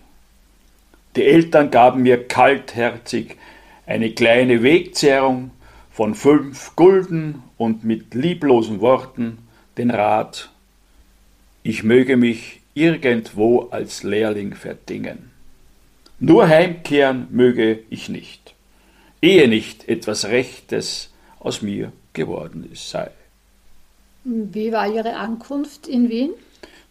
Die 1.17 1.25
Eltern 1.25 1.71
gaben 1.71 2.03
mir 2.03 2.27
kaltherzig 2.27 3.37
eine 3.87 4.13
kleine 4.13 4.63
Wegzehrung 4.63 5.51
von 5.97 6.15
fünf 6.15 6.77
Gulden 6.77 7.43
und 7.57 7.83
mit 7.83 8.13
lieblosen 8.13 8.83
Worten 8.83 9.39
den 9.79 9.91
Rat, 9.91 10.51
ich 11.63 11.85
möge 11.85 12.19
mich 12.19 12.61
irgendwo 12.75 13.69
als 13.71 14.03
Lehrling 14.03 14.55
verdingen. 14.55 15.31
Nur 16.19 16.49
heimkehren 16.49 17.29
möge 17.31 17.79
ich 17.89 18.11
nicht, 18.11 18.55
ehe 19.23 19.49
nicht 19.49 19.89
etwas 19.89 20.27
Rechtes 20.27 21.15
aus 21.41 21.63
mir 21.63 21.93
geworden 22.13 22.69
sei. 22.75 23.11
Wie 24.25 24.73
war 24.73 24.93
Ihre 24.93 25.17
Ankunft 25.17 25.89
in 25.89 26.11
Wien? 26.11 26.33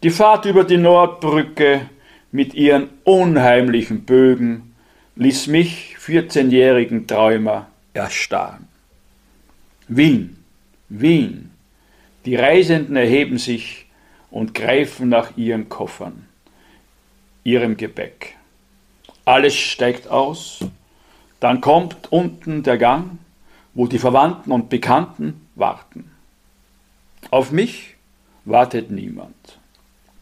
Die 0.01 0.09
Fahrt 0.09 0.45
über 0.45 0.63
die 0.63 0.77
Nordbrücke 0.77 1.91
mit 2.31 2.55
ihren 2.55 2.89
unheimlichen 3.03 4.03
Bögen 4.05 4.73
ließ 5.15 5.45
mich, 5.45 5.95
14-jährigen 6.03 7.05
Träumer, 7.05 7.67
erstarren. 7.93 8.67
Wien, 9.87 10.43
Wien. 10.89 11.51
Die 12.25 12.35
Reisenden 12.35 12.95
erheben 12.95 13.37
sich 13.37 13.85
und 14.31 14.55
greifen 14.55 15.09
nach 15.09 15.37
ihren 15.37 15.69
Koffern, 15.69 16.27
ihrem 17.43 17.77
Gepäck. 17.77 18.35
Alles 19.25 19.55
steigt 19.55 20.07
aus, 20.07 20.59
dann 21.39 21.61
kommt 21.61 22.11
unten 22.11 22.63
der 22.63 22.79
Gang, 22.79 23.19
wo 23.75 23.85
die 23.85 23.99
Verwandten 23.99 24.51
und 24.51 24.69
Bekannten 24.69 25.47
warten. 25.53 26.09
Auf 27.29 27.51
mich 27.51 27.95
wartet 28.43 28.89
niemand. 28.89 29.59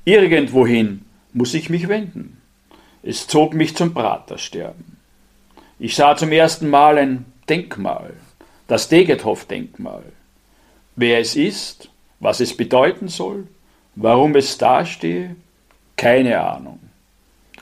Irgendwohin 0.04 1.06
muss 1.32 1.54
ich 1.54 1.70
mich 1.70 1.88
wenden. 1.88 2.42
Es 3.02 3.28
zog 3.28 3.54
mich 3.54 3.78
zum 3.78 3.94
Pratersterben. 3.94 4.98
Ich 5.80 5.96
sah 5.96 6.18
zum 6.18 6.34
ersten 6.34 6.70
Mal 6.70 6.98
ein 6.98 7.26
Denkmal 7.48 8.14
das 8.68 8.90
Degethoff-Denkmal. 8.90 10.04
Wer 10.96 11.20
es 11.20 11.36
ist, 11.36 11.90
was 12.20 12.40
es 12.40 12.56
bedeuten 12.56 13.08
soll, 13.08 13.48
warum 13.96 14.36
es 14.36 14.58
dastehe, 14.58 15.36
keine 15.96 16.40
Ahnung. 16.42 16.80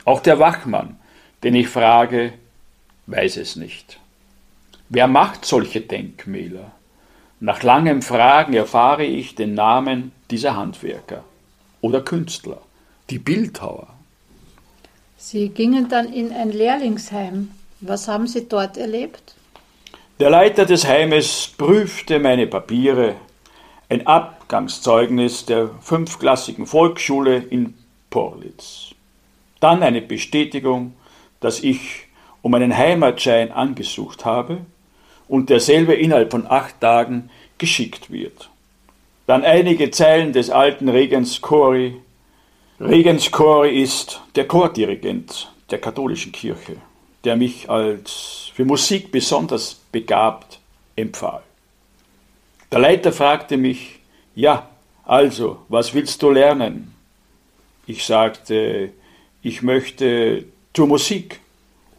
Auch 0.04 0.20
der 0.20 0.38
Wachmann, 0.38 0.98
den 1.42 1.54
ich 1.54 1.68
frage, 1.68 2.32
weiß 3.06 3.36
es 3.36 3.56
nicht. 3.56 3.98
Wer 4.88 5.06
macht 5.06 5.44
solche 5.44 5.80
Denkmäler? 5.80 6.72
Nach 7.40 7.62
langem 7.62 8.02
Fragen 8.02 8.52
erfahre 8.52 9.04
ich 9.04 9.34
den 9.34 9.54
Namen 9.54 10.12
dieser 10.30 10.54
Handwerker 10.56 11.24
oder 11.80 12.00
Künstler, 12.00 12.62
die 13.10 13.18
Bildhauer. 13.18 13.88
Sie 15.16 15.48
gingen 15.48 15.88
dann 15.88 16.12
in 16.12 16.32
ein 16.32 16.50
Lehrlingsheim. 16.50 17.50
Was 17.80 18.06
haben 18.06 18.26
Sie 18.26 18.48
dort 18.48 18.76
erlebt? 18.76 19.34
Der 20.22 20.30
Leiter 20.30 20.66
des 20.66 20.86
Heimes 20.86 21.52
prüfte 21.58 22.20
meine 22.20 22.46
Papiere, 22.46 23.16
ein 23.88 24.06
Abgangszeugnis 24.06 25.46
der 25.46 25.70
fünfklassigen 25.80 26.64
Volksschule 26.64 27.38
in 27.38 27.74
Porlitz. 28.08 28.94
Dann 29.58 29.82
eine 29.82 30.00
Bestätigung, 30.00 30.94
dass 31.40 31.58
ich 31.64 32.06
um 32.40 32.54
einen 32.54 32.76
Heimatschein 32.76 33.50
angesucht 33.50 34.24
habe 34.24 34.58
und 35.26 35.50
derselbe 35.50 35.94
innerhalb 35.94 36.30
von 36.30 36.46
acht 36.46 36.80
Tagen 36.80 37.28
geschickt 37.58 38.12
wird. 38.12 38.48
Dann 39.26 39.42
einige 39.42 39.90
Zeilen 39.90 40.32
des 40.32 40.50
alten 40.50 40.88
Regens 40.88 41.40
Chori. 41.40 41.96
Regens 42.78 43.32
Chori 43.32 43.82
ist 43.82 44.20
der 44.36 44.46
Chordirigent 44.46 45.52
der 45.72 45.80
katholischen 45.80 46.30
Kirche, 46.30 46.76
der 47.24 47.36
mich 47.36 47.70
als 47.70 48.50
für 48.54 48.64
Musik 48.64 49.12
besonders 49.12 49.80
begabt 49.92 50.58
empfahl. 50.96 51.42
Der 52.70 52.78
Leiter 52.78 53.12
fragte 53.12 53.56
mich, 53.56 53.98
ja, 54.34 54.68
also, 55.04 55.58
was 55.68 55.94
willst 55.94 56.22
du 56.22 56.30
lernen? 56.30 56.94
Ich 57.86 58.04
sagte, 58.04 58.92
ich 59.42 59.62
möchte 59.62 60.44
zur 60.72 60.86
Musik 60.86 61.40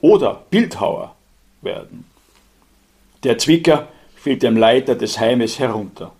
oder 0.02 0.44
Bildhauer 0.50 1.16
werden. 1.62 2.06
Der 3.24 3.38
Zwicker 3.38 3.88
fiel 4.16 4.38
dem 4.38 4.58
Leiter 4.58 4.96
des 4.96 5.20
Heimes 5.20 5.60
herunter. 5.60 6.12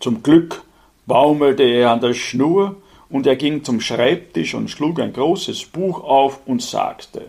Zum 0.00 0.22
Glück 0.22 0.62
baumelte 1.06 1.62
er 1.62 1.90
an 1.90 2.00
der 2.00 2.14
Schnur 2.14 2.76
und 3.08 3.26
er 3.26 3.36
ging 3.36 3.64
zum 3.64 3.80
Schreibtisch 3.80 4.54
und 4.54 4.68
schlug 4.68 5.00
ein 5.00 5.12
großes 5.12 5.66
Buch 5.66 6.02
auf 6.02 6.40
und 6.46 6.62
sagte, 6.62 7.26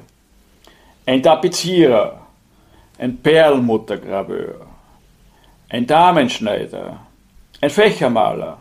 ein 1.06 1.22
Tapezierer, 1.22 2.22
ein 2.98 3.18
Perlmuttergraveur, 3.18 4.66
ein 5.70 5.86
Damenschneider, 5.86 7.00
ein 7.62 7.70
Fächermaler, 7.70 8.58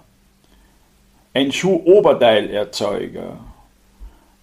ein 1.33 1.51
Schuhoberteilerzeuger, 1.53 3.39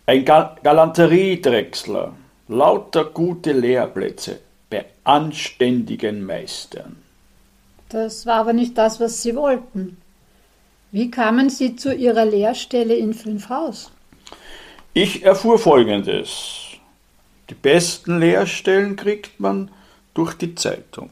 ein 0.05 0.25
Gal 0.25 0.55
Galanteriedrechsler, 0.63 2.13
lauter 2.47 3.05
gute 3.05 3.51
Lehrplätze 3.53 4.39
bei 4.69 4.85
anständigen 5.03 6.25
Meistern. 6.25 6.97
Das 7.89 8.25
war 8.25 8.35
aber 8.35 8.53
nicht 8.53 8.77
das, 8.77 8.99
was 8.99 9.21
Sie 9.21 9.35
wollten. 9.35 9.97
Wie 10.91 11.11
kamen 11.11 11.49
Sie 11.49 11.75
zu 11.75 11.93
Ihrer 11.93 12.25
Lehrstelle 12.25 12.95
in 12.95 13.13
Fünfhaus? 13.13 13.91
Ich 14.93 15.23
erfuhr 15.23 15.57
Folgendes. 15.57 16.70
Die 17.51 17.55
besten 17.55 18.21
Lehrstellen 18.21 18.95
kriegt 18.95 19.41
man 19.41 19.71
durch 20.13 20.35
die 20.35 20.55
Zeitung. 20.55 21.09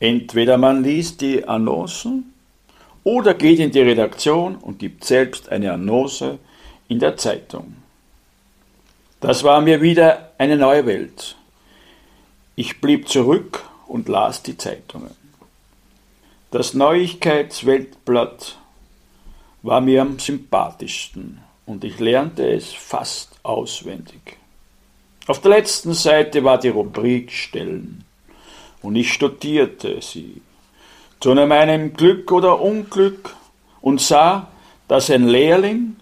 Entweder 0.00 0.56
man 0.56 0.82
liest 0.82 1.20
die 1.20 1.46
Annoncen 1.46 2.32
oder 3.04 3.34
geht 3.34 3.58
in 3.58 3.70
die 3.70 3.82
Redaktion 3.82 4.56
und 4.56 4.78
gibt 4.78 5.04
selbst 5.04 5.50
eine 5.50 5.70
Annonce 5.70 6.38
in 6.88 7.00
der 7.00 7.18
Zeitung. 7.18 7.76
Das 9.20 9.44
war 9.44 9.60
mir 9.60 9.82
wieder 9.82 10.32
eine 10.38 10.56
neue 10.56 10.86
Welt. 10.86 11.36
Ich 12.56 12.80
blieb 12.80 13.10
zurück 13.10 13.62
und 13.86 14.08
las 14.08 14.42
die 14.42 14.56
Zeitungen. 14.56 15.14
Das 16.50 16.72
Neuigkeitsweltblatt 16.72 18.56
war 19.60 19.82
mir 19.82 20.00
am 20.00 20.18
sympathischsten 20.18 21.42
und 21.66 21.84
ich 21.84 22.00
lernte 22.00 22.50
es 22.50 22.72
fast 22.72 23.38
auswendig. 23.42 24.38
Auf 25.26 25.40
der 25.40 25.52
letzten 25.52 25.94
Seite 25.94 26.42
war 26.42 26.58
die 26.58 26.68
Rubrik 26.68 27.30
Stellen 27.30 28.04
und 28.82 28.96
ich 28.96 29.12
studierte 29.12 30.02
sie 30.02 30.42
zu 31.20 31.34
meinem 31.34 31.92
Glück 31.92 32.32
oder 32.32 32.60
Unglück 32.60 33.36
und 33.80 34.00
sah, 34.00 34.48
dass 34.88 35.10
ein 35.10 35.28
Lehrling 35.28 35.96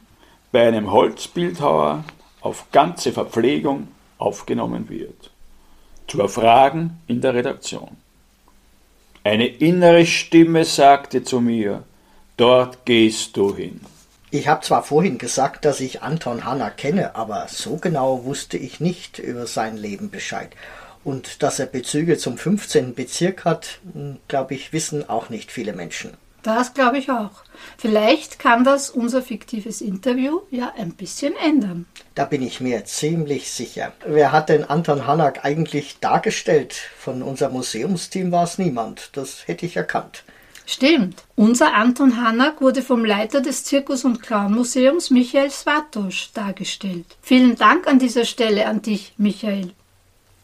bei 0.51 0.67
einem 0.67 0.91
Holzbildhauer 0.91 2.05
auf 2.41 2.71
ganze 2.73 3.13
Verpflegung 3.13 3.89
aufgenommen 4.17 4.89
wird. 4.89 5.31
Zu 6.07 6.23
erfragen 6.23 6.99
in 7.07 7.21
der 7.21 7.35
Redaktion. 7.35 7.99
Eine 9.23 9.47
innere 9.47 10.07
Stimme 10.07 10.65
sagte 10.65 11.23
zu 11.23 11.41
mir, 11.43 11.85
Dort 12.39 12.87
gehst 12.87 13.37
du 13.37 13.55
hin. 13.55 13.81
Ich 14.33 14.47
habe 14.47 14.65
zwar 14.65 14.85
vorhin 14.85 15.19
gesagt, 15.19 15.65
dass 15.65 15.81
ich 15.81 16.03
Anton 16.03 16.45
Hanna 16.45 16.71
kenne, 16.71 17.17
aber 17.17 17.47
so 17.49 17.77
genau 17.77 18.25
wusste 18.25 18.57
ich 18.59 18.79
nicht 18.79 19.19
über 19.19 19.47
sein 19.49 19.77
Leben 19.77 20.11
Bescheid. 20.11 20.51
Und 21.03 21.43
dass 21.43 21.59
er 21.59 21.67
Bezüge 21.67 22.17
zum 22.17 22.39
15. 22.39 22.95
Bezirk 22.95 23.45
hat, 23.45 23.81
hm, 23.93 24.19
glaube 24.29 24.55
ich, 24.55 24.73
wissen 24.73 25.09
auch 25.09 25.31
nicht 25.31 25.51
viele 25.51 25.73
Menschen. 25.73 26.13
Das 26.45 26.75
glaube 26.75 26.99
ich 26.99 27.11
auch. 27.11 27.43
Vielleicht 27.77 28.39
kann 28.39 28.63
das 28.63 28.89
unser 28.89 29.21
fiktives 29.21 29.81
Interview 29.81 30.41
ja 30.51 30.73
ein 30.79 30.93
bisschen 30.93 31.35
ändern. 31.37 31.87
Da 32.15 32.25
bin 32.25 32.41
ich 32.43 32.61
mir 32.61 32.85
ziemlich 32.85 33.51
sicher. 33.51 33.93
Wer 34.07 34.31
hat 34.31 34.49
denn 34.49 34.65
Anton 34.65 35.09
Hanak 35.09 35.45
eigentlich 35.45 35.99
dargestellt? 36.01 36.75
Von 36.99 37.23
unserem 37.23 37.55
Museumsteam 37.55 38.31
war 38.31 38.45
es 38.45 38.59
niemand. 38.59 39.11
Das 39.17 39.49
hätte 39.49 39.67
ich 39.67 39.77
erkannt. 39.77 40.23
Stimmt. 40.73 41.25
Unser 41.35 41.75
Anton 41.75 42.17
Hanak 42.17 42.61
wurde 42.61 42.83
vom 42.83 43.05
Leiter 43.05 43.41
des 43.41 43.65
Zirkus- 43.65 44.05
und 44.05 44.23
Clownmuseums 44.23 45.11
Michael 45.11 45.51
Svatosch 45.51 46.31
dargestellt. 46.33 47.07
Vielen 47.23 47.57
Dank 47.57 47.89
an 47.89 47.99
dieser 47.99 48.25
Stelle 48.25 48.67
an 48.67 48.81
dich, 48.81 49.13
Michael. 49.17 49.73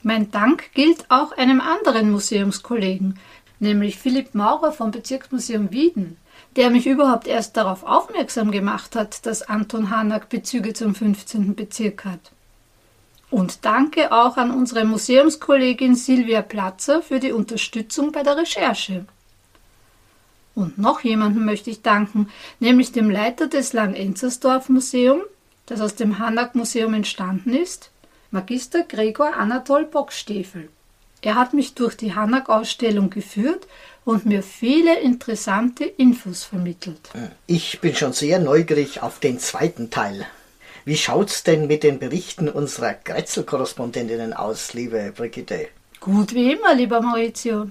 Mein 0.02 0.32
Dank 0.32 0.72
gilt 0.74 1.08
auch 1.12 1.30
einem 1.30 1.60
anderen 1.60 2.10
Museumskollegen, 2.10 3.20
nämlich 3.60 3.98
Philipp 3.98 4.34
Maurer 4.34 4.72
vom 4.72 4.90
Bezirksmuseum 4.90 5.70
Wieden, 5.70 6.16
der 6.56 6.70
mich 6.70 6.88
überhaupt 6.88 7.28
erst 7.28 7.56
darauf 7.56 7.84
aufmerksam 7.84 8.50
gemacht 8.50 8.96
hat, 8.96 9.26
dass 9.26 9.42
Anton 9.42 9.90
Hanak 9.90 10.28
Bezüge 10.28 10.72
zum 10.72 10.96
15. 10.96 11.54
Bezirk 11.54 12.04
hat. 12.04 12.32
Und 13.30 13.64
danke 13.64 14.10
auch 14.10 14.36
an 14.36 14.50
unsere 14.50 14.86
Museumskollegin 14.86 15.94
Silvia 15.94 16.42
Platzer 16.42 17.00
für 17.00 17.20
die 17.20 17.30
Unterstützung 17.30 18.10
bei 18.10 18.24
der 18.24 18.38
Recherche. 18.38 19.06
Und 20.56 20.78
noch 20.78 21.02
jemandem 21.02 21.44
möchte 21.44 21.70
ich 21.70 21.82
danken, 21.82 22.30
nämlich 22.60 22.90
dem 22.90 23.10
Leiter 23.10 23.46
des 23.46 23.74
Langenzersdorf 23.74 24.70
Museum, 24.70 25.20
das 25.66 25.82
aus 25.82 25.96
dem 25.96 26.18
Hanak 26.18 26.54
Museum 26.54 26.94
entstanden 26.94 27.54
ist, 27.54 27.90
Magister 28.30 28.82
Gregor 28.82 29.36
Anatol 29.36 29.84
Bockstiefel. 29.84 30.70
Er 31.20 31.34
hat 31.34 31.52
mich 31.52 31.74
durch 31.74 31.94
die 31.94 32.14
Hanak 32.14 32.48
Ausstellung 32.48 33.10
geführt 33.10 33.66
und 34.06 34.24
mir 34.24 34.42
viele 34.42 34.98
interessante 34.98 35.84
Infos 35.84 36.44
vermittelt. 36.44 37.10
Ich 37.46 37.80
bin 37.80 37.94
schon 37.94 38.14
sehr 38.14 38.38
neugierig 38.38 39.02
auf 39.02 39.20
den 39.20 39.38
zweiten 39.38 39.90
Teil. 39.90 40.26
Wie 40.86 40.96
schaut's 40.96 41.42
denn 41.42 41.66
mit 41.66 41.82
den 41.82 41.98
Berichten 41.98 42.48
unserer 42.48 42.94
Grätzl-Korrespondentinnen 42.94 44.32
aus, 44.32 44.72
liebe 44.72 45.12
Brigitte? 45.14 45.68
Gut 46.00 46.32
wie 46.32 46.52
immer, 46.52 46.74
lieber 46.74 47.02
Maurizio. 47.02 47.70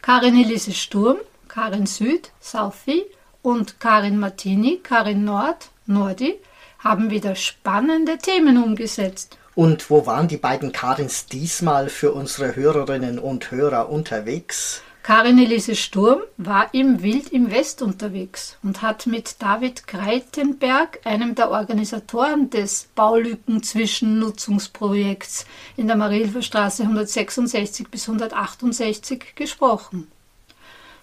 Karin 0.00 0.36
Elise 0.44 0.72
Sturm 0.72 1.16
Karin 1.52 1.86
Süd, 1.86 2.30
Southie 2.38 3.02
und 3.42 3.80
Karin 3.80 4.20
Martini, 4.20 4.78
Karin 4.80 5.24
Nord, 5.24 5.70
Nordi 5.84 6.38
haben 6.78 7.10
wieder 7.10 7.34
spannende 7.34 8.18
Themen 8.18 8.62
umgesetzt. 8.62 9.36
Und 9.56 9.90
wo 9.90 10.06
waren 10.06 10.28
die 10.28 10.36
beiden 10.36 10.70
Karins 10.70 11.26
diesmal 11.26 11.88
für 11.88 12.12
unsere 12.12 12.54
Hörerinnen 12.54 13.18
und 13.18 13.50
Hörer 13.50 13.88
unterwegs? 13.88 14.82
Karin 15.02 15.40
Elise 15.40 15.74
Sturm 15.74 16.20
war 16.36 16.72
im 16.72 17.02
Wild 17.02 17.32
im 17.32 17.50
West 17.50 17.82
unterwegs 17.82 18.56
und 18.62 18.80
hat 18.80 19.08
mit 19.08 19.42
David 19.42 19.88
Greitenberg, 19.88 21.00
einem 21.04 21.34
der 21.34 21.50
Organisatoren 21.50 22.50
des 22.50 22.86
Baulücken-Zwischennutzungsprojekts 22.94 25.46
in 25.76 25.88
der 25.88 25.96
Marilfer 25.96 26.42
Straße 26.42 26.84
166 26.84 27.88
bis 27.88 28.08
168 28.08 29.34
gesprochen. 29.34 30.06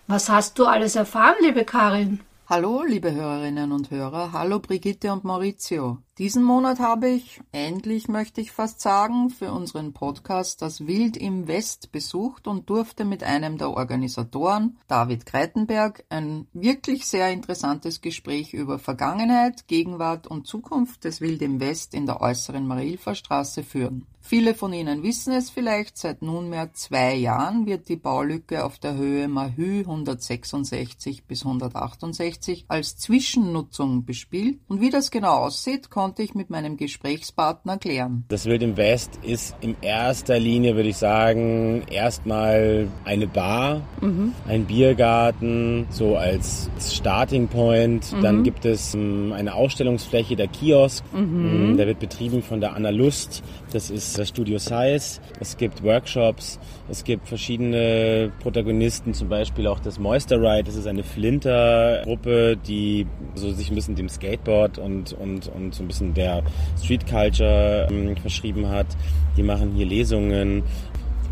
Was 0.08 0.30
hast 0.30 0.58
du 0.58 0.66
alles 0.66 0.96
erfahren, 0.96 1.36
liebe 1.42 1.66
Karin? 1.66 2.22
Hallo, 2.50 2.82
liebe 2.82 3.12
Hörerinnen 3.12 3.74
und 3.74 3.92
Hörer. 3.92 4.32
Hallo, 4.32 4.60
Brigitte 4.60 5.12
und 5.12 5.26
Maurizio. 5.26 5.98
Diesen 6.18 6.44
Monat 6.44 6.80
habe 6.80 7.10
ich, 7.10 7.42
endlich 7.52 8.08
möchte 8.08 8.42
ich 8.42 8.52
fast 8.52 8.82
sagen, 8.82 9.30
für 9.30 9.52
unseren 9.52 9.94
Podcast 9.94 10.64
das 10.64 10.88
Wild 10.88 11.16
im 11.16 11.48
West 11.48 11.92
besucht 11.92 12.48
und 12.48 12.70
durfte 12.70 13.06
mit 13.06 13.22
einem 13.22 13.60
der 13.60 13.70
Organisatoren, 13.72 14.78
David 14.88 15.28
Kreitenberg, 15.28 16.06
ein 16.10 16.48
wirklich 16.54 17.06
sehr 17.06 17.32
interessantes 17.32 18.02
Gespräch 18.02 18.54
über 18.54 18.80
Vergangenheit, 18.80 19.68
Gegenwart 19.68 20.26
und 20.26 20.48
Zukunft 20.48 21.04
des 21.04 21.22
Wild 21.22 21.42
im 21.44 21.60
West 21.60 21.94
in 21.94 22.08
der 22.08 22.22
äußeren 22.22 22.66
Marilfer 22.66 23.14
Straße 23.14 23.62
führen. 23.62 24.08
Viele 24.20 24.56
von 24.56 24.74
Ihnen 24.74 25.04
wissen 25.04 25.32
es 25.34 25.50
vielleicht, 25.50 25.98
seit 25.98 26.22
nunmehr 26.22 26.74
zwei 26.74 27.16
Jahren 27.16 27.66
wird 27.66 27.88
die 27.88 27.96
Baulücke 27.96 28.66
auf 28.66 28.78
der 28.78 28.96
Höhe 28.96 29.30
Mahü 29.30 29.82
166 29.82 31.26
bis 31.26 31.46
168 31.46 32.37
als 32.68 32.98
Zwischennutzung 32.98 34.06
bespielt 34.06 34.60
und 34.68 34.82
wie 34.82 34.90
das 34.90 35.12
genau 35.12 35.46
aussieht, 35.46 35.90
konnte 35.90 36.24
ich 36.24 36.34
mit 36.36 36.50
meinem 36.50 36.78
Gesprächspartner 36.78 37.78
klären. 37.78 38.26
Das 38.30 38.46
Wild 38.46 38.64
im 38.64 38.78
West 38.78 39.20
ist 39.24 39.56
in 39.62 39.76
erster 39.82 40.40
Linie, 40.40 40.76
würde 40.76 40.90
ich 40.90 40.98
sagen, 40.98 41.84
erstmal 41.90 42.88
eine 43.06 43.28
Bar, 43.28 43.82
mhm. 44.02 44.34
ein 44.48 44.66
Biergarten, 44.66 45.88
so 45.90 46.18
als 46.18 46.70
Starting 46.80 47.48
Point. 47.48 48.14
Mhm. 48.14 48.22
Dann 48.22 48.44
gibt 48.44 48.66
es 48.66 48.94
ähm, 48.94 49.34
eine 49.34 49.54
Ausstellungsfläche, 49.54 50.36
der 50.36 50.48
Kiosk. 50.48 51.04
Mhm. 51.14 51.48
Um, 51.48 51.78
der 51.78 51.88
wird 51.88 52.00
betrieben 52.00 52.42
von 52.42 52.62
der 52.62 52.76
Anna 52.76 52.90
Lust. 52.90 53.44
Das 53.72 53.90
ist 53.90 54.18
das 54.18 54.30
Studio 54.30 54.58
Size. 54.58 55.20
Es 55.40 55.58
gibt 55.58 55.84
Workshops. 55.84 56.60
Es 56.90 57.04
gibt 57.04 57.28
verschiedene 57.28 58.32
Protagonisten, 58.40 59.14
zum 59.14 59.30
Beispiel 59.30 59.68
auch 59.68 59.80
das 59.80 60.00
Moisture 60.00 60.40
Ride. 60.42 60.66
Das 60.66 60.76
ist 60.76 60.88
eine 60.88 61.04
Flinter-Gruppe 61.04 62.28
Gruppe, 62.28 62.58
die 62.68 63.06
so 63.36 63.52
sich 63.52 63.70
ein 63.70 63.76
bisschen 63.76 63.96
dem 63.96 64.10
Skateboard 64.10 64.78
und, 64.78 65.14
und, 65.14 65.48
und 65.48 65.74
so 65.74 65.84
ein 65.84 65.88
bisschen 65.88 66.14
der 66.14 66.44
Street 66.82 67.06
Culture 67.08 67.88
ähm, 67.90 68.16
verschrieben 68.18 68.70
hat. 68.70 68.88
Die 69.36 69.44
machen 69.44 69.74
hier 69.76 69.86
Lesungen, 69.86 70.64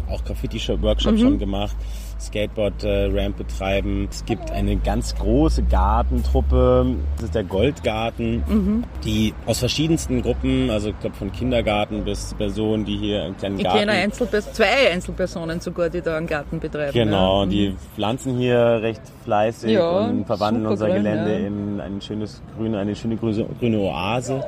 auch 0.10 0.24
Graffiti-Workshops 0.24 1.20
mhm. 1.20 1.24
schon 1.24 1.40
gemacht. 1.40 1.76
Skateboard-Ramp 2.20 3.38
betreiben. 3.38 4.08
Es 4.10 4.26
gibt 4.26 4.52
eine 4.52 4.78
ganz 4.78 5.16
große 5.16 5.64
Gartentruppe, 5.64 6.96
das 7.16 7.26
ist 7.26 7.36
der 7.36 7.44
Goldgarten, 7.44 8.44
mhm. 8.48 8.84
die 9.04 9.34
aus 9.46 9.60
verschiedensten 9.60 10.22
Gruppen, 10.22 10.70
also 10.70 10.90
ich 10.90 11.00
glaube 11.00 11.16
von 11.16 11.32
Kindergarten 11.32 12.04
bis 12.06 12.34
Personen, 12.34 12.86
die 12.86 12.98
hier 12.98 13.24
einen 13.24 13.38
kleinen 13.38 13.58
ich 13.58 13.64
Garten... 13.64 13.80
Ich 13.80 13.86
kenne 13.86 14.00
Einzelpers 14.00 14.54
zwei 14.54 14.92
Einzelpersonen 14.92 15.60
sogar, 15.60 15.90
die 15.90 16.02
da 16.02 16.18
einen 16.18 16.28
Garten 16.28 16.60
betreiben. 16.60 16.94
Genau, 16.94 17.44
ja. 17.44 17.50
die 17.50 17.70
mhm. 17.70 17.78
pflanzen 17.96 18.38
hier 18.38 18.80
recht 18.82 19.02
fleißig 19.24 19.72
ja, 19.72 20.08
und 20.08 20.26
verwandeln 20.26 20.66
unser 20.66 20.88
grün, 20.88 21.04
Gelände 21.04 21.32
ja. 21.32 21.48
in 21.48 21.82
ein 21.82 22.02
schönes 22.02 22.42
grüne, 22.58 22.80
eine 22.80 22.96
schöne 22.96 23.18
grüne 23.18 23.80
Oase. 23.80 24.44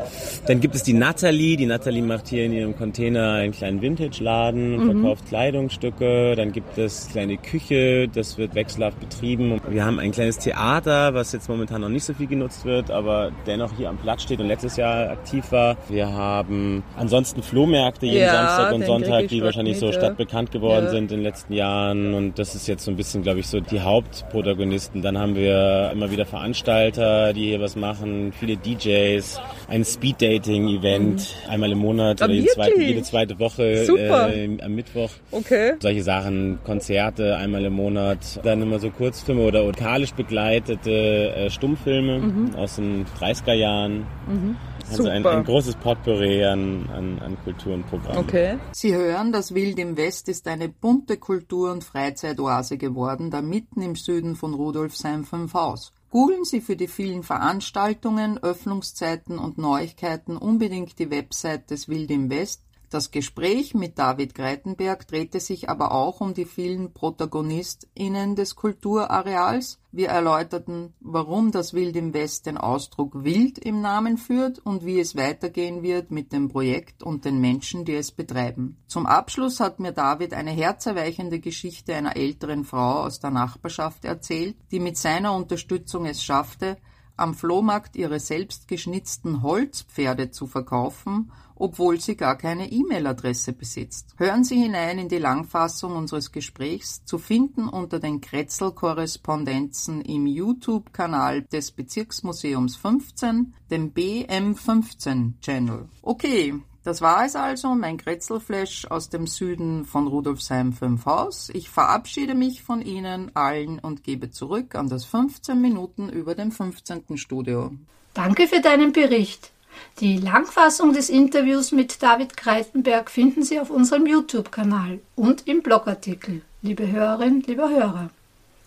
Dann 0.45 0.59
gibt 0.59 0.75
es 0.75 0.83
die 0.83 0.93
Natalie. 0.93 1.57
Die 1.57 1.65
Natalie 1.65 2.01
macht 2.01 2.27
hier 2.27 2.45
in 2.45 2.53
ihrem 2.53 2.77
Container 2.77 3.33
einen 3.33 3.51
kleinen 3.51 3.81
Vintage-Laden, 3.81 4.77
mhm. 4.77 5.01
verkauft 5.01 5.27
Kleidungsstücke. 5.27 6.35
Dann 6.35 6.51
gibt 6.51 6.77
es 6.77 7.09
kleine 7.11 7.37
Küchen 7.37 7.56
Küche, 7.57 8.07
das 8.07 8.37
wird 8.37 8.53
wechselhaft 8.53 8.99
betrieben. 8.99 9.59
Wir 9.67 9.83
haben 9.83 9.99
ein 9.99 10.11
kleines 10.11 10.37
Theater, 10.37 11.13
was 11.15 11.31
jetzt 11.31 11.49
momentan 11.49 11.81
noch 11.81 11.89
nicht 11.89 12.03
so 12.03 12.13
viel 12.13 12.27
genutzt 12.27 12.65
wird, 12.65 12.91
aber 12.91 13.31
dennoch 13.47 13.75
hier 13.75 13.89
am 13.89 13.97
Platz 13.97 14.23
steht 14.23 14.39
und 14.39 14.47
letztes 14.47 14.77
Jahr 14.77 15.09
aktiv 15.09 15.51
war. 15.51 15.75
Wir 15.89 16.11
haben 16.11 16.83
ansonsten 16.95 17.41
Flohmärkte 17.41 18.05
jeden 18.05 18.19
ja, 18.19 18.33
Samstag 18.33 18.73
und 18.73 18.85
Sonntag, 18.85 19.27
die 19.29 19.41
wahrscheinlich 19.41 19.79
so 19.79 19.91
stadtbekannt 19.91 20.51
geworden 20.51 20.85
ja. 20.85 20.91
sind 20.91 21.11
in 21.11 21.17
den 21.17 21.23
letzten 21.23 21.53
Jahren 21.53 22.13
und 22.13 22.37
das 22.37 22.53
ist 22.53 22.67
jetzt 22.67 22.85
so 22.85 22.91
ein 22.91 22.97
bisschen, 22.97 23.23
glaube 23.23 23.39
ich, 23.39 23.47
so 23.47 23.59
die 23.59 23.81
Hauptprotagonisten. 23.81 25.01
Dann 25.01 25.17
haben 25.17 25.35
wir 25.35 25.89
immer 25.91 26.11
wieder 26.11 26.25
Veranstalter, 26.25 27.33
die 27.33 27.45
hier 27.45 27.59
was 27.59 27.75
machen, 27.75 28.33
viele 28.37 28.57
DJs, 28.57 29.41
ein 29.67 29.83
Speed-Dating-Event 29.83 31.35
mhm. 31.45 31.51
einmal 31.51 31.71
im 31.71 31.79
Monat 31.79 32.21
ah, 32.21 32.25
oder 32.25 32.33
jede 32.35 32.49
zweite, 32.49 32.81
jede 32.81 33.01
zweite, 33.01 33.39
Woche 33.39 33.63
äh, 33.63 34.57
am 34.61 34.75
Mittwoch. 34.75 35.09
Okay. 35.31 35.73
Solche 35.79 36.03
Sachen, 36.03 36.59
Konzerte 36.63 37.37
einmal 37.47 37.65
im 37.65 37.73
Monat, 37.73 38.39
dann 38.43 38.61
immer 38.61 38.79
so 38.79 38.91
Kurzfilme 38.91 39.41
oder 39.41 39.63
lokalisch 39.63 40.13
begleitete 40.13 40.91
äh, 40.91 41.49
Stummfilme 41.49 42.19
mhm. 42.19 42.55
aus 42.55 42.75
den 42.75 43.05
30er 43.19 43.53
Jahren. 43.53 44.05
Mhm. 44.27 44.55
Also 44.89 45.09
ein, 45.09 45.25
ein, 45.25 45.43
großes 45.43 45.75
Potpourri 45.75 46.45
an, 46.45 46.89
an, 46.93 47.19
an 47.19 47.37
Kultur 47.43 47.73
und 47.73 47.87
Programmen. 47.87 48.19
Okay. 48.19 48.57
Sie 48.71 48.95
hören, 48.95 49.33
das 49.33 49.53
Wild 49.53 49.79
im 49.79 49.97
West 49.97 50.29
ist 50.29 50.47
eine 50.47 50.69
bunte 50.69 51.17
Kultur- 51.17 51.71
und 51.71 51.83
Freizeitoase 51.83 52.77
geworden, 52.77 53.29
da 53.29 53.41
mitten 53.41 53.81
im 53.81 53.95
Süden 53.95 54.35
von 54.35 54.53
Rudolfsheim 54.53 55.25
5 55.25 55.53
Haus. 55.53 55.93
Googeln 56.09 56.45
Sie 56.45 56.61
für 56.61 56.77
die 56.77 56.87
vielen 56.87 57.23
Veranstaltungen, 57.23 58.37
Öffnungszeiten 58.41 59.39
und 59.39 59.57
Neuigkeiten 59.57 60.37
unbedingt 60.37 60.99
die 60.99 61.11
Website 61.11 61.69
des 61.69 61.89
Wild 61.89 62.09
im 62.11 62.29
West. 62.29 62.63
Das 62.89 63.11
Gespräch 63.11 63.73
mit 63.73 63.99
David 63.99 64.33
Greitenberg 64.33 65.05
drehte 65.07 65.41
sich 65.41 65.69
aber 65.69 65.91
auch 65.91 66.21
um 66.21 66.33
die 66.33 66.45
vielen 66.45 66.93
ProtagonistInnen 66.93 68.37
des 68.37 68.55
Kulturareals. 68.55 69.79
Wir 69.91 70.07
erläuterten, 70.07 70.93
warum 71.01 71.51
das 71.51 71.73
Wild 71.73 71.97
im 71.97 72.13
West 72.13 72.45
den 72.45 72.57
Ausdruck 72.57 73.25
Wild 73.25 73.57
im 73.57 73.81
Namen 73.81 74.17
führt 74.17 74.59
und 74.59 74.85
wie 74.85 75.01
es 75.01 75.17
weitergehen 75.17 75.83
wird 75.83 76.11
mit 76.11 76.31
dem 76.31 76.47
Projekt 76.47 77.03
und 77.03 77.25
den 77.25 77.41
Menschen, 77.41 77.83
die 77.83 77.95
es 77.95 78.11
betreiben. 78.11 78.77
Zum 78.87 79.05
Abschluss 79.05 79.59
hat 79.59 79.81
mir 79.81 79.91
David 79.91 80.33
eine 80.33 80.51
herzerweichende 80.51 81.39
Geschichte 81.39 81.93
einer 81.93 82.15
älteren 82.15 82.63
Frau 82.63 83.01
aus 83.01 83.19
der 83.19 83.31
Nachbarschaft 83.31 84.05
erzählt, 84.05 84.55
die 84.71 84.79
mit 84.79 84.95
seiner 84.95 85.35
Unterstützung 85.35 86.05
es 86.05 86.23
schaffte, 86.23 86.77
am 87.17 87.33
Flohmarkt 87.33 87.95
ihre 87.95 88.19
selbst 88.19 88.67
geschnitzten 88.67 89.41
Holzpferde 89.41 90.31
zu 90.31 90.47
verkaufen 90.47 91.31
obwohl 91.59 91.99
sie 91.99 92.15
gar 92.15 92.37
keine 92.37 92.71
E-Mail-Adresse 92.71 93.53
besitzt. 93.53 94.13
Hören 94.17 94.43
Sie 94.43 94.61
hinein 94.61 94.99
in 94.99 95.09
die 95.09 95.17
Langfassung 95.17 95.95
unseres 95.95 96.31
Gesprächs, 96.31 97.03
zu 97.05 97.17
finden 97.17 97.67
unter 97.67 97.99
den 97.99 98.21
Kretzel-Korrespondenzen 98.21 100.01
im 100.01 100.27
YouTube-Kanal 100.27 101.43
des 101.43 101.71
Bezirksmuseums 101.71 102.75
15, 102.75 103.53
dem 103.71 103.93
BM15-Channel. 103.93 105.89
Okay, 106.01 106.55
das 106.87 107.01
war 107.01 107.25
es 107.25 107.35
also, 107.35 107.75
mein 107.75 107.97
Kretzelflash 107.97 108.85
aus 108.89 109.09
dem 109.09 109.27
Süden 109.27 109.83
von 109.83 110.07
Rudolfsheim 110.07 110.71
5 110.71 111.05
Haus. 111.05 111.49
Ich 111.53 111.69
verabschiede 111.69 112.33
mich 112.33 112.63
von 112.63 112.81
Ihnen 112.81 113.29
allen 113.35 113.79
und 113.79 114.05
gebe 114.05 114.31
zurück 114.31 114.73
an 114.73 114.87
das 114.87 115.03
15 115.03 115.59
Minuten 115.59 116.07
über 116.07 116.33
dem 116.33 116.49
15. 116.49 117.17
Studio. 117.17 117.73
Danke 118.13 118.47
für 118.47 118.61
deinen 118.61 118.93
Bericht. 118.93 119.51
Die 119.99 120.15
Langfassung 120.15 120.93
des 120.93 121.09
Interviews 121.09 121.73
mit 121.73 122.01
David 122.01 122.37
Kreitenberg 122.37 123.11
finden 123.11 123.43
Sie 123.43 123.59
auf 123.59 123.69
unserem 123.69 124.07
YouTube-Kanal 124.07 125.01
und 125.17 125.45
im 125.45 125.61
Blogartikel. 125.63 126.41
Liebe 126.61 126.89
Hörerinnen, 126.89 127.41
lieber 127.41 127.69
Hörer. 127.69 128.11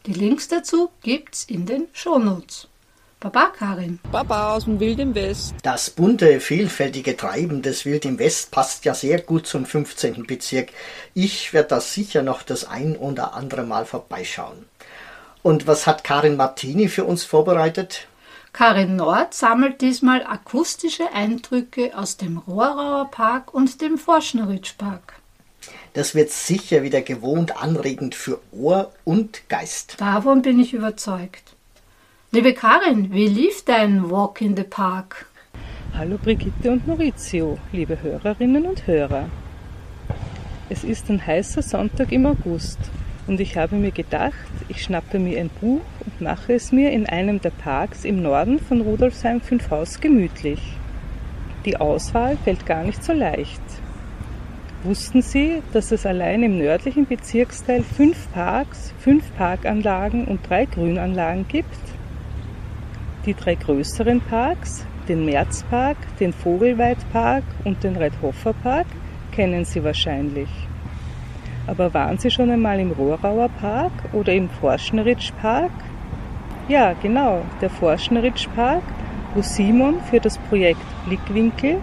Die 0.05 0.13
Links 0.13 0.47
dazu 0.47 0.91
gibt's 1.01 1.45
in 1.45 1.65
den 1.65 1.89
Shownotes. 1.95 2.70
Baba 3.23 3.53
Karin. 3.55 3.99
Baba 4.11 4.55
aus 4.55 4.65
dem 4.65 4.81
Wild 4.81 4.99
im 4.99 5.15
West. 5.15 5.55
Das 5.63 5.91
bunte, 5.91 6.41
vielfältige 6.41 7.19
Treiben 7.19 7.61
des 7.61 7.85
Wild 7.85 8.07
im 8.07 8.19
West 8.19 8.51
passt 8.51 8.87
ja 8.87 8.95
sehr 8.95 9.21
gut 9.21 9.47
zum 9.47 9.67
15. 9.67 10.27
Bezirk. 10.27 10.71
Ich 11.13 11.53
werde 11.53 11.69
da 11.69 11.81
sicher 11.83 12.23
noch 12.23 12.43
das 12.43 12.65
ein 12.65 12.97
oder 12.97 13.35
andere 13.35 13.65
Mal 13.65 13.85
vorbeischauen. 13.85 14.65
Und 15.43 15.67
was 15.67 15.87
hat 15.87 16.03
Karin 16.03 16.37
Martini 16.37 16.89
für 16.89 17.05
uns 17.05 17.23
vorbereitet? 17.23 18.07
Karin 18.55 18.97
Nord 18.97 19.35
sammelt 19.35 19.83
diesmal 19.83 20.25
akustische 20.25 21.13
Eindrücke 21.13 21.93
aus 21.95 22.17
dem 22.17 22.39
Rohrauer 22.39 23.11
Park 23.11 23.53
und 23.53 23.83
dem 23.83 23.99
Forschneritsch 23.99 24.79
Park. 24.79 25.21
Das 25.93 26.15
wird 26.15 26.31
sicher 26.31 26.83
wieder 26.83 27.03
gewohnt 27.03 27.63
anregend 27.63 28.15
für 28.15 28.41
Ohr 28.51 28.91
und 29.05 29.47
Geist. 29.51 29.97
Davon 29.99 30.41
bin 30.41 30.59
ich 30.59 30.73
überzeugt. 30.73 31.55
Liebe 32.33 32.55
Karin, 32.55 33.12
wie 33.12 33.27
lief 33.27 33.64
dein 33.64 34.09
Walk 34.09 34.40
in 34.40 34.57
the 34.57 34.62
Park? 34.62 35.27
Hallo 35.93 36.16
Brigitte 36.16 36.71
und 36.71 36.87
Maurizio, 36.87 37.59
liebe 37.73 38.01
Hörerinnen 38.01 38.66
und 38.66 38.87
Hörer. 38.87 39.29
Es 40.69 40.85
ist 40.85 41.11
ein 41.11 41.27
heißer 41.27 41.61
Sonntag 41.61 42.12
im 42.12 42.27
August 42.27 42.79
und 43.27 43.40
ich 43.40 43.57
habe 43.57 43.75
mir 43.75 43.90
gedacht, 43.90 44.47
ich 44.69 44.85
schnappe 44.85 45.19
mir 45.19 45.40
ein 45.40 45.51
Buch 45.61 45.81
und 46.07 46.21
mache 46.21 46.53
es 46.53 46.71
mir 46.71 46.93
in 46.93 47.05
einem 47.07 47.40
der 47.40 47.51
Parks 47.51 48.05
im 48.05 48.23
Norden 48.23 48.61
von 48.61 48.81
Rudolfsheim 48.81 49.40
5 49.40 49.69
Haus 49.73 50.01
gemütlich. 50.01 50.61
Die 51.64 51.79
Auswahl 51.79 52.37
fällt 52.45 52.64
gar 52.64 52.85
nicht 52.85 53.03
so 53.03 53.12
leicht. 53.12 53.61
Wussten 54.85 55.21
Sie, 55.21 55.64
dass 55.73 55.90
es 55.90 56.07
allein 56.07 56.45
im 56.45 56.59
nördlichen 56.59 57.07
Bezirksteil 57.07 57.83
fünf 57.83 58.33
Parks, 58.33 58.95
fünf 59.01 59.25
Parkanlagen 59.37 60.27
und 60.27 60.49
drei 60.49 60.66
Grünanlagen 60.66 61.49
gibt? 61.49 61.89
Die 63.27 63.35
drei 63.35 63.55
größeren 63.55 64.23
Parks, 64.23 64.87
den 65.07 65.27
Märzpark, 65.27 65.97
den 66.21 66.33
Vogelweidpark 66.33 67.45
und 67.65 67.85
den 67.85 67.97
Redhoffer 67.97 68.55
Park, 68.55 68.87
kennen 69.31 69.67
Sie 69.67 69.85
wahrscheinlich. 69.85 70.49
Aber 71.67 71.93
waren 71.93 72.17
Sie 72.17 72.31
schon 72.31 72.51
einmal 72.51 72.81
im 72.81 72.93
Rohrauer 72.93 73.51
Park 73.61 73.93
oder 74.15 74.33
im 74.33 74.49
Forschneritsch 74.49 75.33
Park? 75.43 75.71
Ja, 76.69 76.95
genau, 77.03 77.43
der 77.61 77.69
Forschneritsch 77.69 78.49
Park, 78.57 78.83
wo 79.35 79.43
Simon 79.43 80.01
für 80.09 80.19
das 80.19 80.39
Projekt 80.39 80.81
Blickwinkel, 81.05 81.77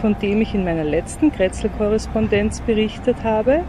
von 0.00 0.16
dem 0.18 0.40
ich 0.40 0.54
in 0.54 0.64
meiner 0.64 0.84
letzten 0.84 1.30
Kretzel-Korrespondenz 1.30 2.62
berichtet 2.62 3.16
habe, 3.22 3.64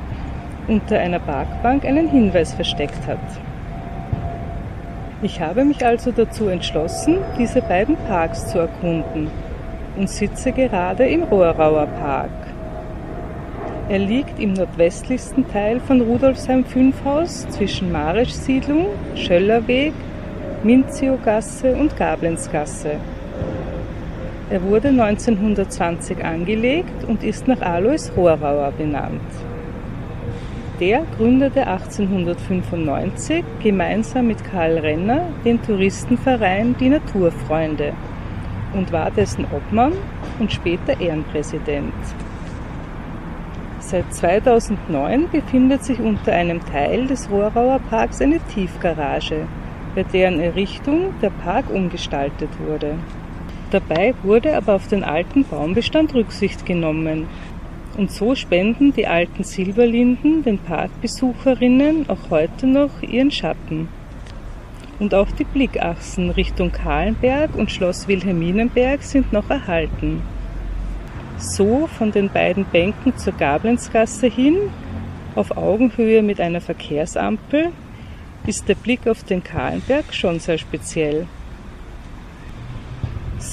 unter 0.69 0.97
einer 0.97 1.19
Parkbank 1.19 1.83
einen 1.83 2.09
Hinweis 2.09 2.53
versteckt 2.53 3.05
hat. 3.05 3.19
Ich 5.23 5.39
habe 5.39 5.63
mich 5.63 5.85
also 5.85 6.11
dazu 6.11 6.47
entschlossen, 6.47 7.17
diese 7.37 7.61
beiden 7.61 7.95
Parks 8.07 8.47
zu 8.47 8.57
erkunden 8.57 9.29
und 9.95 10.09
sitze 10.09 10.51
gerade 10.51 11.07
im 11.07 11.21
Rohrauer 11.21 11.85
Park. 11.85 12.31
Er 13.87 13.99
liegt 13.99 14.39
im 14.39 14.53
nordwestlichsten 14.53 15.47
Teil 15.51 15.79
von 15.79 16.01
Rudolfsheim 16.01 16.65
5 16.65 17.05
Haus 17.05 17.47
zwischen 17.49 17.91
Marisch-Siedlung, 17.91 18.87
Schöllerweg, 19.15 19.93
Minziogasse 20.63 21.75
und 21.75 21.95
Gablenzgasse. 21.97 22.93
Er 24.49 24.63
wurde 24.63 24.87
1920 24.87 26.25
angelegt 26.25 27.03
und 27.07 27.23
ist 27.23 27.47
nach 27.47 27.61
Alois 27.61 28.09
Rohrauer 28.17 28.71
benannt. 28.75 29.21
Der 30.81 31.03
gründete 31.15 31.67
1895 31.67 33.43
gemeinsam 33.61 34.25
mit 34.25 34.43
Karl 34.43 34.79
Renner 34.79 35.27
den 35.45 35.61
Touristenverein 35.61 36.75
Die 36.79 36.89
Naturfreunde 36.89 37.93
und 38.73 38.91
war 38.91 39.11
dessen 39.11 39.45
Obmann 39.55 39.93
und 40.39 40.51
später 40.51 40.99
Ehrenpräsident. 40.99 41.93
Seit 43.77 44.11
2009 44.11 45.29
befindet 45.29 45.83
sich 45.83 45.99
unter 45.99 46.33
einem 46.33 46.65
Teil 46.65 47.05
des 47.05 47.29
Rohrauer 47.29 47.77
Parks 47.91 48.19
eine 48.19 48.39
Tiefgarage, 48.39 49.45
bei 49.93 50.01
deren 50.01 50.39
Errichtung 50.39 51.13
der 51.21 51.29
Park 51.29 51.65
umgestaltet 51.69 52.49
wurde. 52.65 52.95
Dabei 53.69 54.15
wurde 54.23 54.57
aber 54.57 54.73
auf 54.73 54.87
den 54.87 55.03
alten 55.03 55.45
Baumbestand 55.45 56.15
Rücksicht 56.15 56.65
genommen. 56.65 57.27
Und 57.97 58.11
so 58.11 58.35
spenden 58.35 58.93
die 58.93 59.07
alten 59.07 59.43
Silberlinden 59.43 60.43
den 60.43 60.59
Parkbesucherinnen 60.59 62.09
auch 62.09 62.29
heute 62.29 62.65
noch 62.65 63.01
ihren 63.01 63.31
Schatten. 63.31 63.89
Und 64.99 65.13
auch 65.13 65.29
die 65.31 65.43
Blickachsen 65.43 66.29
Richtung 66.29 66.71
Kahlenberg 66.71 67.55
und 67.55 67.71
Schloss 67.71 68.07
Wilhelminenberg 68.07 69.03
sind 69.03 69.33
noch 69.33 69.49
erhalten. 69.49 70.21
So 71.37 71.87
von 71.87 72.11
den 72.11 72.29
beiden 72.29 72.65
Bänken 72.65 73.17
zur 73.17 73.33
Gablenzgasse 73.33 74.27
hin, 74.27 74.57
auf 75.35 75.57
Augenhöhe 75.57 76.21
mit 76.21 76.39
einer 76.39 76.61
Verkehrsampel, 76.61 77.69
ist 78.45 78.69
der 78.69 78.75
Blick 78.75 79.07
auf 79.07 79.23
den 79.23 79.43
Kahlenberg 79.43 80.13
schon 80.13 80.39
sehr 80.39 80.57
speziell. 80.57 81.25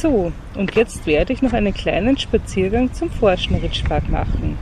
So, 0.00 0.30
und 0.54 0.76
jetzt 0.76 1.08
werde 1.08 1.32
ich 1.32 1.42
noch 1.42 1.52
einen 1.52 1.74
kleinen 1.74 2.16
Spaziergang 2.16 2.92
zum 2.92 3.11
Forschneritschpark 3.11 4.08
machen. 4.08 4.56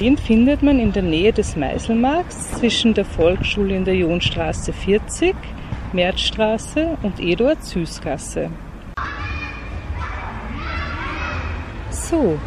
Den 0.00 0.18
findet 0.18 0.62
man 0.62 0.78
in 0.78 0.92
der 0.92 1.02
Nähe 1.02 1.32
des 1.32 1.56
Meiselmarkts 1.56 2.58
zwischen 2.58 2.92
der 2.92 3.06
Volksschule 3.06 3.74
in 3.74 3.86
der 3.86 3.96
Johnstraße 3.96 4.74
40, 4.74 5.34
Märzstraße 5.94 6.98
und 7.02 7.18
Eduard 7.20 7.64
Süßgasse. 7.64 8.50
So, 11.88 12.38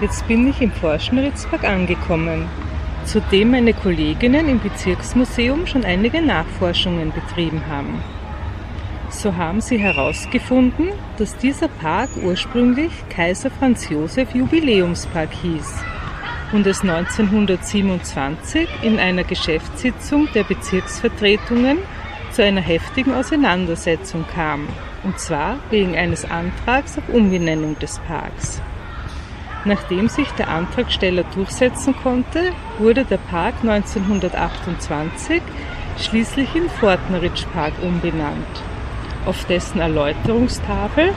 jetzt 0.00 0.26
bin 0.26 0.48
ich 0.48 0.62
im 0.62 0.72
Forschneritzpark 0.72 1.64
angekommen, 1.64 2.46
zu 3.04 3.20
dem 3.20 3.50
meine 3.50 3.74
Kolleginnen 3.74 4.48
im 4.48 4.60
Bezirksmuseum 4.60 5.66
schon 5.66 5.84
einige 5.84 6.22
Nachforschungen 6.22 7.12
betrieben 7.12 7.60
haben. 7.68 8.02
So 9.18 9.34
haben 9.34 9.60
sie 9.60 9.78
herausgefunden, 9.78 10.90
dass 11.16 11.36
dieser 11.36 11.66
Park 11.66 12.08
ursprünglich 12.22 12.92
Kaiser 13.08 13.50
Franz 13.50 13.88
Josef 13.88 14.32
Jubiläumspark 14.32 15.30
hieß 15.42 15.74
und 16.52 16.64
es 16.68 16.82
1927 16.82 18.68
in 18.82 19.00
einer 19.00 19.24
Geschäftssitzung 19.24 20.28
der 20.36 20.44
Bezirksvertretungen 20.44 21.78
zu 22.30 22.44
einer 22.44 22.60
heftigen 22.60 23.12
Auseinandersetzung 23.12 24.24
kam, 24.32 24.68
und 25.02 25.18
zwar 25.18 25.58
wegen 25.70 25.96
eines 25.96 26.24
Antrags 26.24 26.96
auf 26.96 27.08
Umbenennung 27.08 27.76
des 27.80 27.98
Parks. 28.06 28.62
Nachdem 29.64 30.08
sich 30.08 30.30
der 30.34 30.48
Antragsteller 30.48 31.24
durchsetzen 31.34 31.96
konnte, 32.04 32.52
wurde 32.78 33.04
der 33.04 33.18
Park 33.18 33.54
1928 33.62 35.42
schließlich 35.98 36.54
in 36.54 36.70
Fortneritsch 36.70 37.46
Park 37.52 37.72
umbenannt 37.82 38.62
auf 39.28 39.44
dessen 39.44 39.80
Erläuterungstafel 39.80 41.12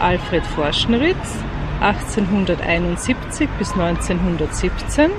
Alfred 0.00 0.44
Forschneritz 0.44 1.36
1871 1.80 3.48
bis 3.58 3.72
1917 3.72 5.10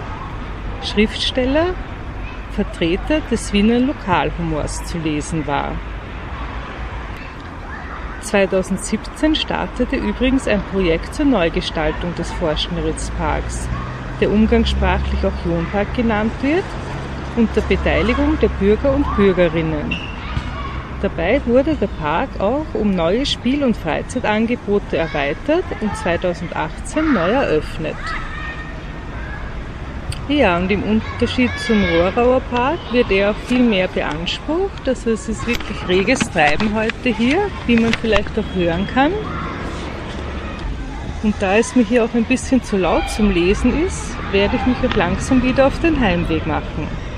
Schriftsteller, 0.84 1.74
Vertreter 2.52 3.22
des 3.32 3.54
Wiener 3.54 3.80
Lokalhumors 3.80 4.84
zu 4.86 4.98
lesen 4.98 5.48
war. 5.48 5.72
2017 8.22 9.36
startete 9.36 9.96
übrigens 9.96 10.46
ein 10.46 10.62
Projekt 10.74 11.16
zur 11.16 11.26
Neugestaltung 11.26 12.14
des 12.16 12.32
Forschneritz-Parks, 12.34 13.70
der 14.20 14.30
umgangssprachlich 14.30 15.26
auch 15.26 15.46
Jonpark 15.46 15.94
genannt 15.96 16.34
wird, 16.42 16.66
unter 17.38 17.62
Beteiligung 17.62 18.38
der 18.42 18.50
Bürger 18.50 18.94
und 18.94 19.06
Bürgerinnen. 19.16 19.96
Dabei 21.02 21.42
wurde 21.46 21.76
der 21.76 21.88
Park 21.88 22.30
auch 22.40 22.66
um 22.74 22.92
neue 22.92 23.26
Spiel- 23.26 23.64
und 23.64 23.78
Freizeitangebote 23.78 24.98
erweitert 24.98 25.64
und 25.80 25.96
2018 25.96 27.14
neu 27.14 27.30
eröffnet. 27.30 27.96
Ja, 30.28 30.58
und 30.58 30.70
im 30.70 30.84
Unterschied 30.84 31.50
zum 31.66 31.84
Rohrauer 31.86 32.42
Park 32.52 32.78
wird 32.92 33.10
er 33.10 33.32
auch 33.32 33.38
viel 33.48 33.64
mehr 33.64 33.88
beansprucht. 33.88 34.88
Also 34.88 35.12
es 35.12 35.28
ist 35.28 35.48
wirklich 35.48 35.88
reges 35.88 36.20
Treiben 36.20 36.76
heute 36.76 37.10
hier, 37.10 37.50
wie 37.66 37.78
man 37.78 37.94
vielleicht 37.94 38.38
auch 38.38 38.56
hören 38.56 38.86
kann. 38.94 39.12
Und 41.24 41.34
da 41.40 41.58
es 41.58 41.76
mir 41.76 41.84
hier 41.84 42.06
auch 42.06 42.14
ein 42.14 42.26
bisschen 42.26 42.62
zu 42.62 42.78
laut 42.78 43.10
zum 43.10 43.32
Lesen 43.32 43.86
ist, 43.86 44.16
werde 44.32 44.58
ich 44.58 44.66
mich 44.66 44.78
auch 44.88 44.96
langsam 44.96 45.42
wieder 45.42 45.66
auf 45.66 45.80
den 45.80 46.00
Heimweg 46.00 46.46
machen. 46.46 47.09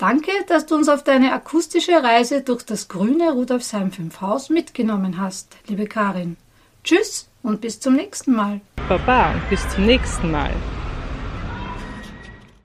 Danke, 0.00 0.30
dass 0.46 0.64
du 0.64 0.76
uns 0.76 0.88
auf 0.88 1.04
deine 1.04 1.30
akustische 1.34 2.02
Reise 2.02 2.40
durch 2.40 2.62
das 2.62 2.88
grüne 2.88 3.32
Rudolfsheim 3.32 3.92
5 3.92 4.22
Haus 4.22 4.48
mitgenommen 4.48 5.20
hast, 5.20 5.54
liebe 5.66 5.84
Karin. 5.84 6.38
Tschüss 6.82 7.28
und 7.42 7.60
bis 7.60 7.80
zum 7.80 7.96
nächsten 7.96 8.34
Mal. 8.34 8.62
Baba 8.88 9.34
und 9.34 9.46
bis 9.50 9.60
zum 9.68 9.84
nächsten 9.84 10.30
Mal. 10.30 10.54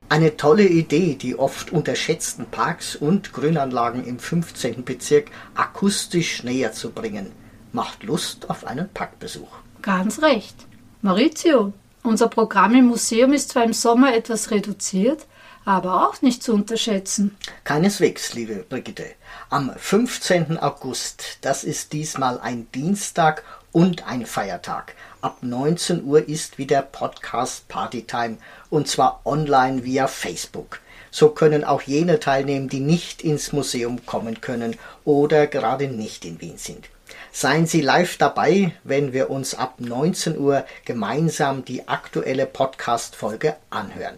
Eine 0.07 0.37
tolle 0.37 0.65
Idee, 0.65 1.15
die 1.15 1.37
oft 1.37 1.73
unterschätzten 1.73 2.45
Parks 2.45 2.95
und 2.95 3.33
Grünanlagen 3.33 4.05
im 4.05 4.17
15. 4.17 4.85
Bezirk 4.85 5.29
akustisch 5.55 6.41
näher 6.43 6.71
zu 6.71 6.91
bringen. 6.91 7.33
Macht 7.73 8.03
Lust 8.03 8.49
auf 8.49 8.65
einen 8.65 8.87
Parkbesuch. 8.87 9.51
Ganz 9.81 10.21
recht. 10.21 10.55
Maurizio, 11.01 11.73
unser 12.01 12.29
Programm 12.29 12.75
im 12.75 12.85
Museum 12.85 13.33
ist 13.33 13.49
zwar 13.49 13.65
im 13.65 13.73
Sommer 13.73 14.15
etwas 14.15 14.51
reduziert, 14.51 15.25
aber 15.65 16.07
auch 16.07 16.21
nicht 16.21 16.43
zu 16.43 16.53
unterschätzen. 16.53 17.35
Keineswegs, 17.63 18.33
liebe 18.33 18.65
Brigitte. 18.69 19.05
Am 19.49 19.71
15. 19.75 20.57
August, 20.59 21.39
das 21.41 21.63
ist 21.63 21.91
diesmal 21.91 22.39
ein 22.39 22.67
Dienstag 22.73 23.43
und 23.71 24.07
ein 24.07 24.25
Feiertag. 24.25 24.95
Ab 25.21 25.39
19 25.41 26.05
Uhr 26.05 26.29
ist 26.29 26.57
wieder 26.57 26.83
Podcast 26.83 27.67
Partytime 27.67 28.37
und 28.69 28.87
zwar 28.87 29.21
online 29.25 29.83
via 29.83 30.07
Facebook. 30.07 30.79
So 31.09 31.29
können 31.29 31.63
auch 31.63 31.81
jene 31.81 32.19
teilnehmen, 32.19 32.69
die 32.69 32.79
nicht 32.79 33.21
ins 33.21 33.51
Museum 33.51 34.05
kommen 34.05 34.41
können 34.41 34.77
oder 35.03 35.47
gerade 35.47 35.87
nicht 35.87 36.25
in 36.25 36.39
Wien 36.41 36.57
sind. 36.57 36.89
Seien 37.31 37.65
Sie 37.65 37.81
live 37.81 38.17
dabei, 38.17 38.73
wenn 38.83 39.13
wir 39.13 39.29
uns 39.29 39.55
ab 39.55 39.75
19 39.79 40.37
Uhr 40.37 40.65
gemeinsam 40.85 41.65
die 41.65 41.87
aktuelle 41.87 42.45
Podcast-Folge 42.45 43.55
anhören. 43.69 44.17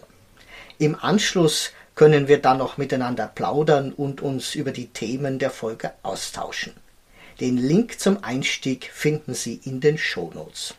Im 0.80 0.94
Anschluss 0.94 1.72
können 1.96 2.28
wir 2.28 2.40
dann 2.40 2.58
noch 2.58 2.78
miteinander 2.78 3.26
plaudern 3.26 3.92
und 3.92 4.20
uns 4.20 4.54
über 4.54 4.70
die 4.70 4.86
Themen 4.86 5.40
der 5.40 5.50
Folge 5.50 5.92
austauschen. 6.04 6.72
Den 7.40 7.56
Link 7.56 7.98
zum 7.98 8.22
Einstieg 8.22 8.88
finden 8.92 9.34
Sie 9.34 9.60
in 9.64 9.80
den 9.80 9.98
Shownotes. 9.98 10.74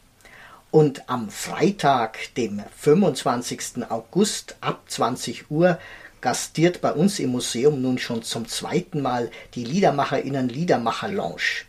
Und 0.72 1.10
am 1.10 1.30
Freitag, 1.30 2.34
dem 2.36 2.62
25. 2.78 3.90
August 3.90 4.56
ab 4.62 4.84
20 4.88 5.52
Uhr, 5.52 5.78
gastiert 6.22 6.80
bei 6.80 6.94
uns 6.94 7.20
im 7.20 7.32
Museum 7.32 7.82
nun 7.82 7.98
schon 7.98 8.24
zum 8.24 8.48
zweiten 8.48 9.02
Mal 9.02 9.32
die 9.56 9.66
Liedermacherinnen 9.66 10.48
Liedermacher 10.48 11.10
Lounge. 11.10 11.66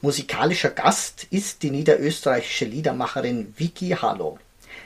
Musikalischer 0.00 0.70
Gast 0.70 1.26
ist 1.30 1.64
die 1.64 1.70
niederösterreichische 1.70 2.66
Liedermacherin 2.66 3.52
Vicky 3.56 3.96
Hallo. 4.00 4.38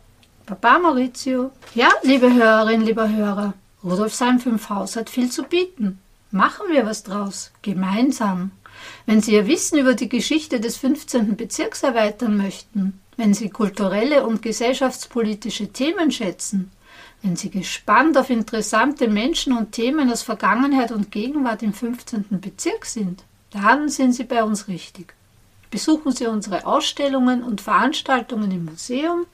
Baba 0.46 0.79
Maurizio. 0.79 1.53
Ja, 1.75 1.88
liebe 2.03 2.33
Hörerinnen, 2.33 2.85
lieber 2.87 3.09
Hörer, 3.09 3.55
Rudolfsheim 3.85 4.40
5 4.40 4.68
Haus 4.68 4.96
hat 4.96 5.09
viel 5.09 5.31
zu 5.31 5.44
bieten. 5.44 6.01
Machen 6.31 6.66
wir 6.70 6.87
was 6.87 7.03
draus, 7.03 7.53
gemeinsam. 7.62 8.51
Wenn 9.07 9.20
Sie 9.20 9.35
Ihr 9.35 9.46
Wissen 9.46 9.79
über 9.79 9.94
die 9.94 10.09
Geschichte 10.09 10.61
des 10.61 10.77
15. 10.77 11.37
Bezirks 11.37 11.83
erweitern 11.83 12.37
möchten, 12.37 13.01
wenn 13.16 13.35
Sie 13.35 13.51
kulturelle 13.51 14.27
und 14.27 14.42
gesellschaftspolitische 14.42 15.68
Themen 15.68 16.11
schätzen, 16.11 16.70
wenn 17.22 17.37
Sie 17.37 17.51
gespannt 17.51 18.18
auf 18.18 18.31
interessante 18.31 19.09
Menschen 19.09 19.57
und 19.57 19.72
Themen 19.72 20.11
aus 20.11 20.22
Vergangenheit 20.22 20.90
und 20.90 21.11
Gegenwart 21.11 21.62
im 21.62 21.72
15. 21.72 22.27
Bezirk 22.40 22.85
sind, 22.85 23.25
dann 23.52 23.88
sind 23.88 24.12
Sie 24.12 24.24
bei 24.24 24.42
uns 24.42 24.68
richtig. 24.68 25.14
Besuchen 25.70 26.12
Sie 26.12 26.26
unsere 26.26 26.66
Ausstellungen 26.66 27.42
und 27.42 27.60
Veranstaltungen 27.60 28.50
im 28.50 28.66
Museum, 28.66 29.26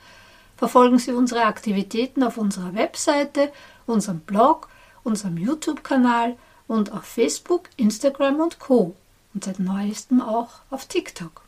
verfolgen 0.56 0.98
Sie 0.98 1.12
unsere 1.12 1.44
Aktivitäten 1.44 2.22
auf 2.22 2.36
unserer 2.36 2.74
Webseite, 2.74 3.52
unserem 3.86 4.20
Blog, 4.20 4.68
unserem 5.04 5.36
YouTube-Kanal 5.36 6.36
und 6.66 6.92
auf 6.92 7.04
Facebook, 7.04 7.70
Instagram 7.76 8.40
und 8.40 8.58
Co. 8.58 8.94
und 9.34 9.44
seit 9.44 9.58
neuestem 9.58 10.20
auch 10.20 10.60
auf 10.70 10.86
TikTok. 10.86 11.42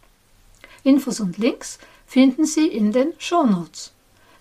Infos 0.83 1.21
und 1.21 1.39
Links 1.39 1.79
finden 2.07 2.45
Sie 2.45 2.67
in 2.67 2.93
den 2.93 3.13
Shownotes. 3.19 3.93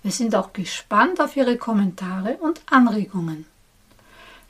Wir 0.01 0.11
sind 0.11 0.33
auch 0.35 0.53
gespannt 0.53 1.19
auf 1.19 1.35
Ihre 1.35 1.57
Kommentare 1.57 2.37
und 2.37 2.61
Anregungen. 2.71 3.45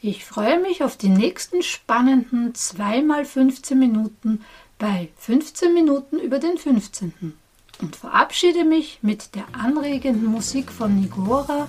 Ich 0.01 0.23
freue 0.23 0.61
mich 0.61 0.81
auf 0.81 0.95
die 0.95 1.09
nächsten 1.09 1.61
spannenden 1.61 2.53
2x15 2.53 3.75
Minuten 3.75 4.41
bei 4.77 5.09
15 5.17 5.73
Minuten 5.73 6.19
über 6.19 6.39
den 6.39 6.57
15. 6.57 7.33
und 7.81 7.95
verabschiede 7.97 8.63
mich 8.63 8.99
mit 9.01 9.35
der 9.35 9.43
anregenden 9.51 10.27
Musik 10.27 10.71
von 10.71 11.01
Nigora 11.01 11.67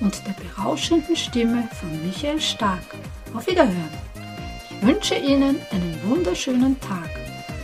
und 0.00 0.20
der 0.26 0.32
berauschenden 0.32 1.14
Stimme 1.14 1.68
von 1.78 2.04
Michael 2.04 2.40
Stark. 2.40 2.82
Auf 3.32 3.46
Wiederhören. 3.46 3.98
Ich 4.70 4.84
wünsche 4.84 5.14
Ihnen 5.14 5.60
einen 5.70 6.00
wunderschönen 6.04 6.80
Tag, 6.80 7.08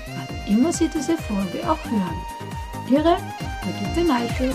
wann 0.07 0.46
immer 0.46 0.72
Sie 0.72 0.88
diese 0.88 1.16
Folge 1.16 1.68
auch 1.68 1.85
hören. 1.90 2.20
Ihre 2.88 3.16
Brigitte 3.64 4.07
Neichel. 4.07 4.55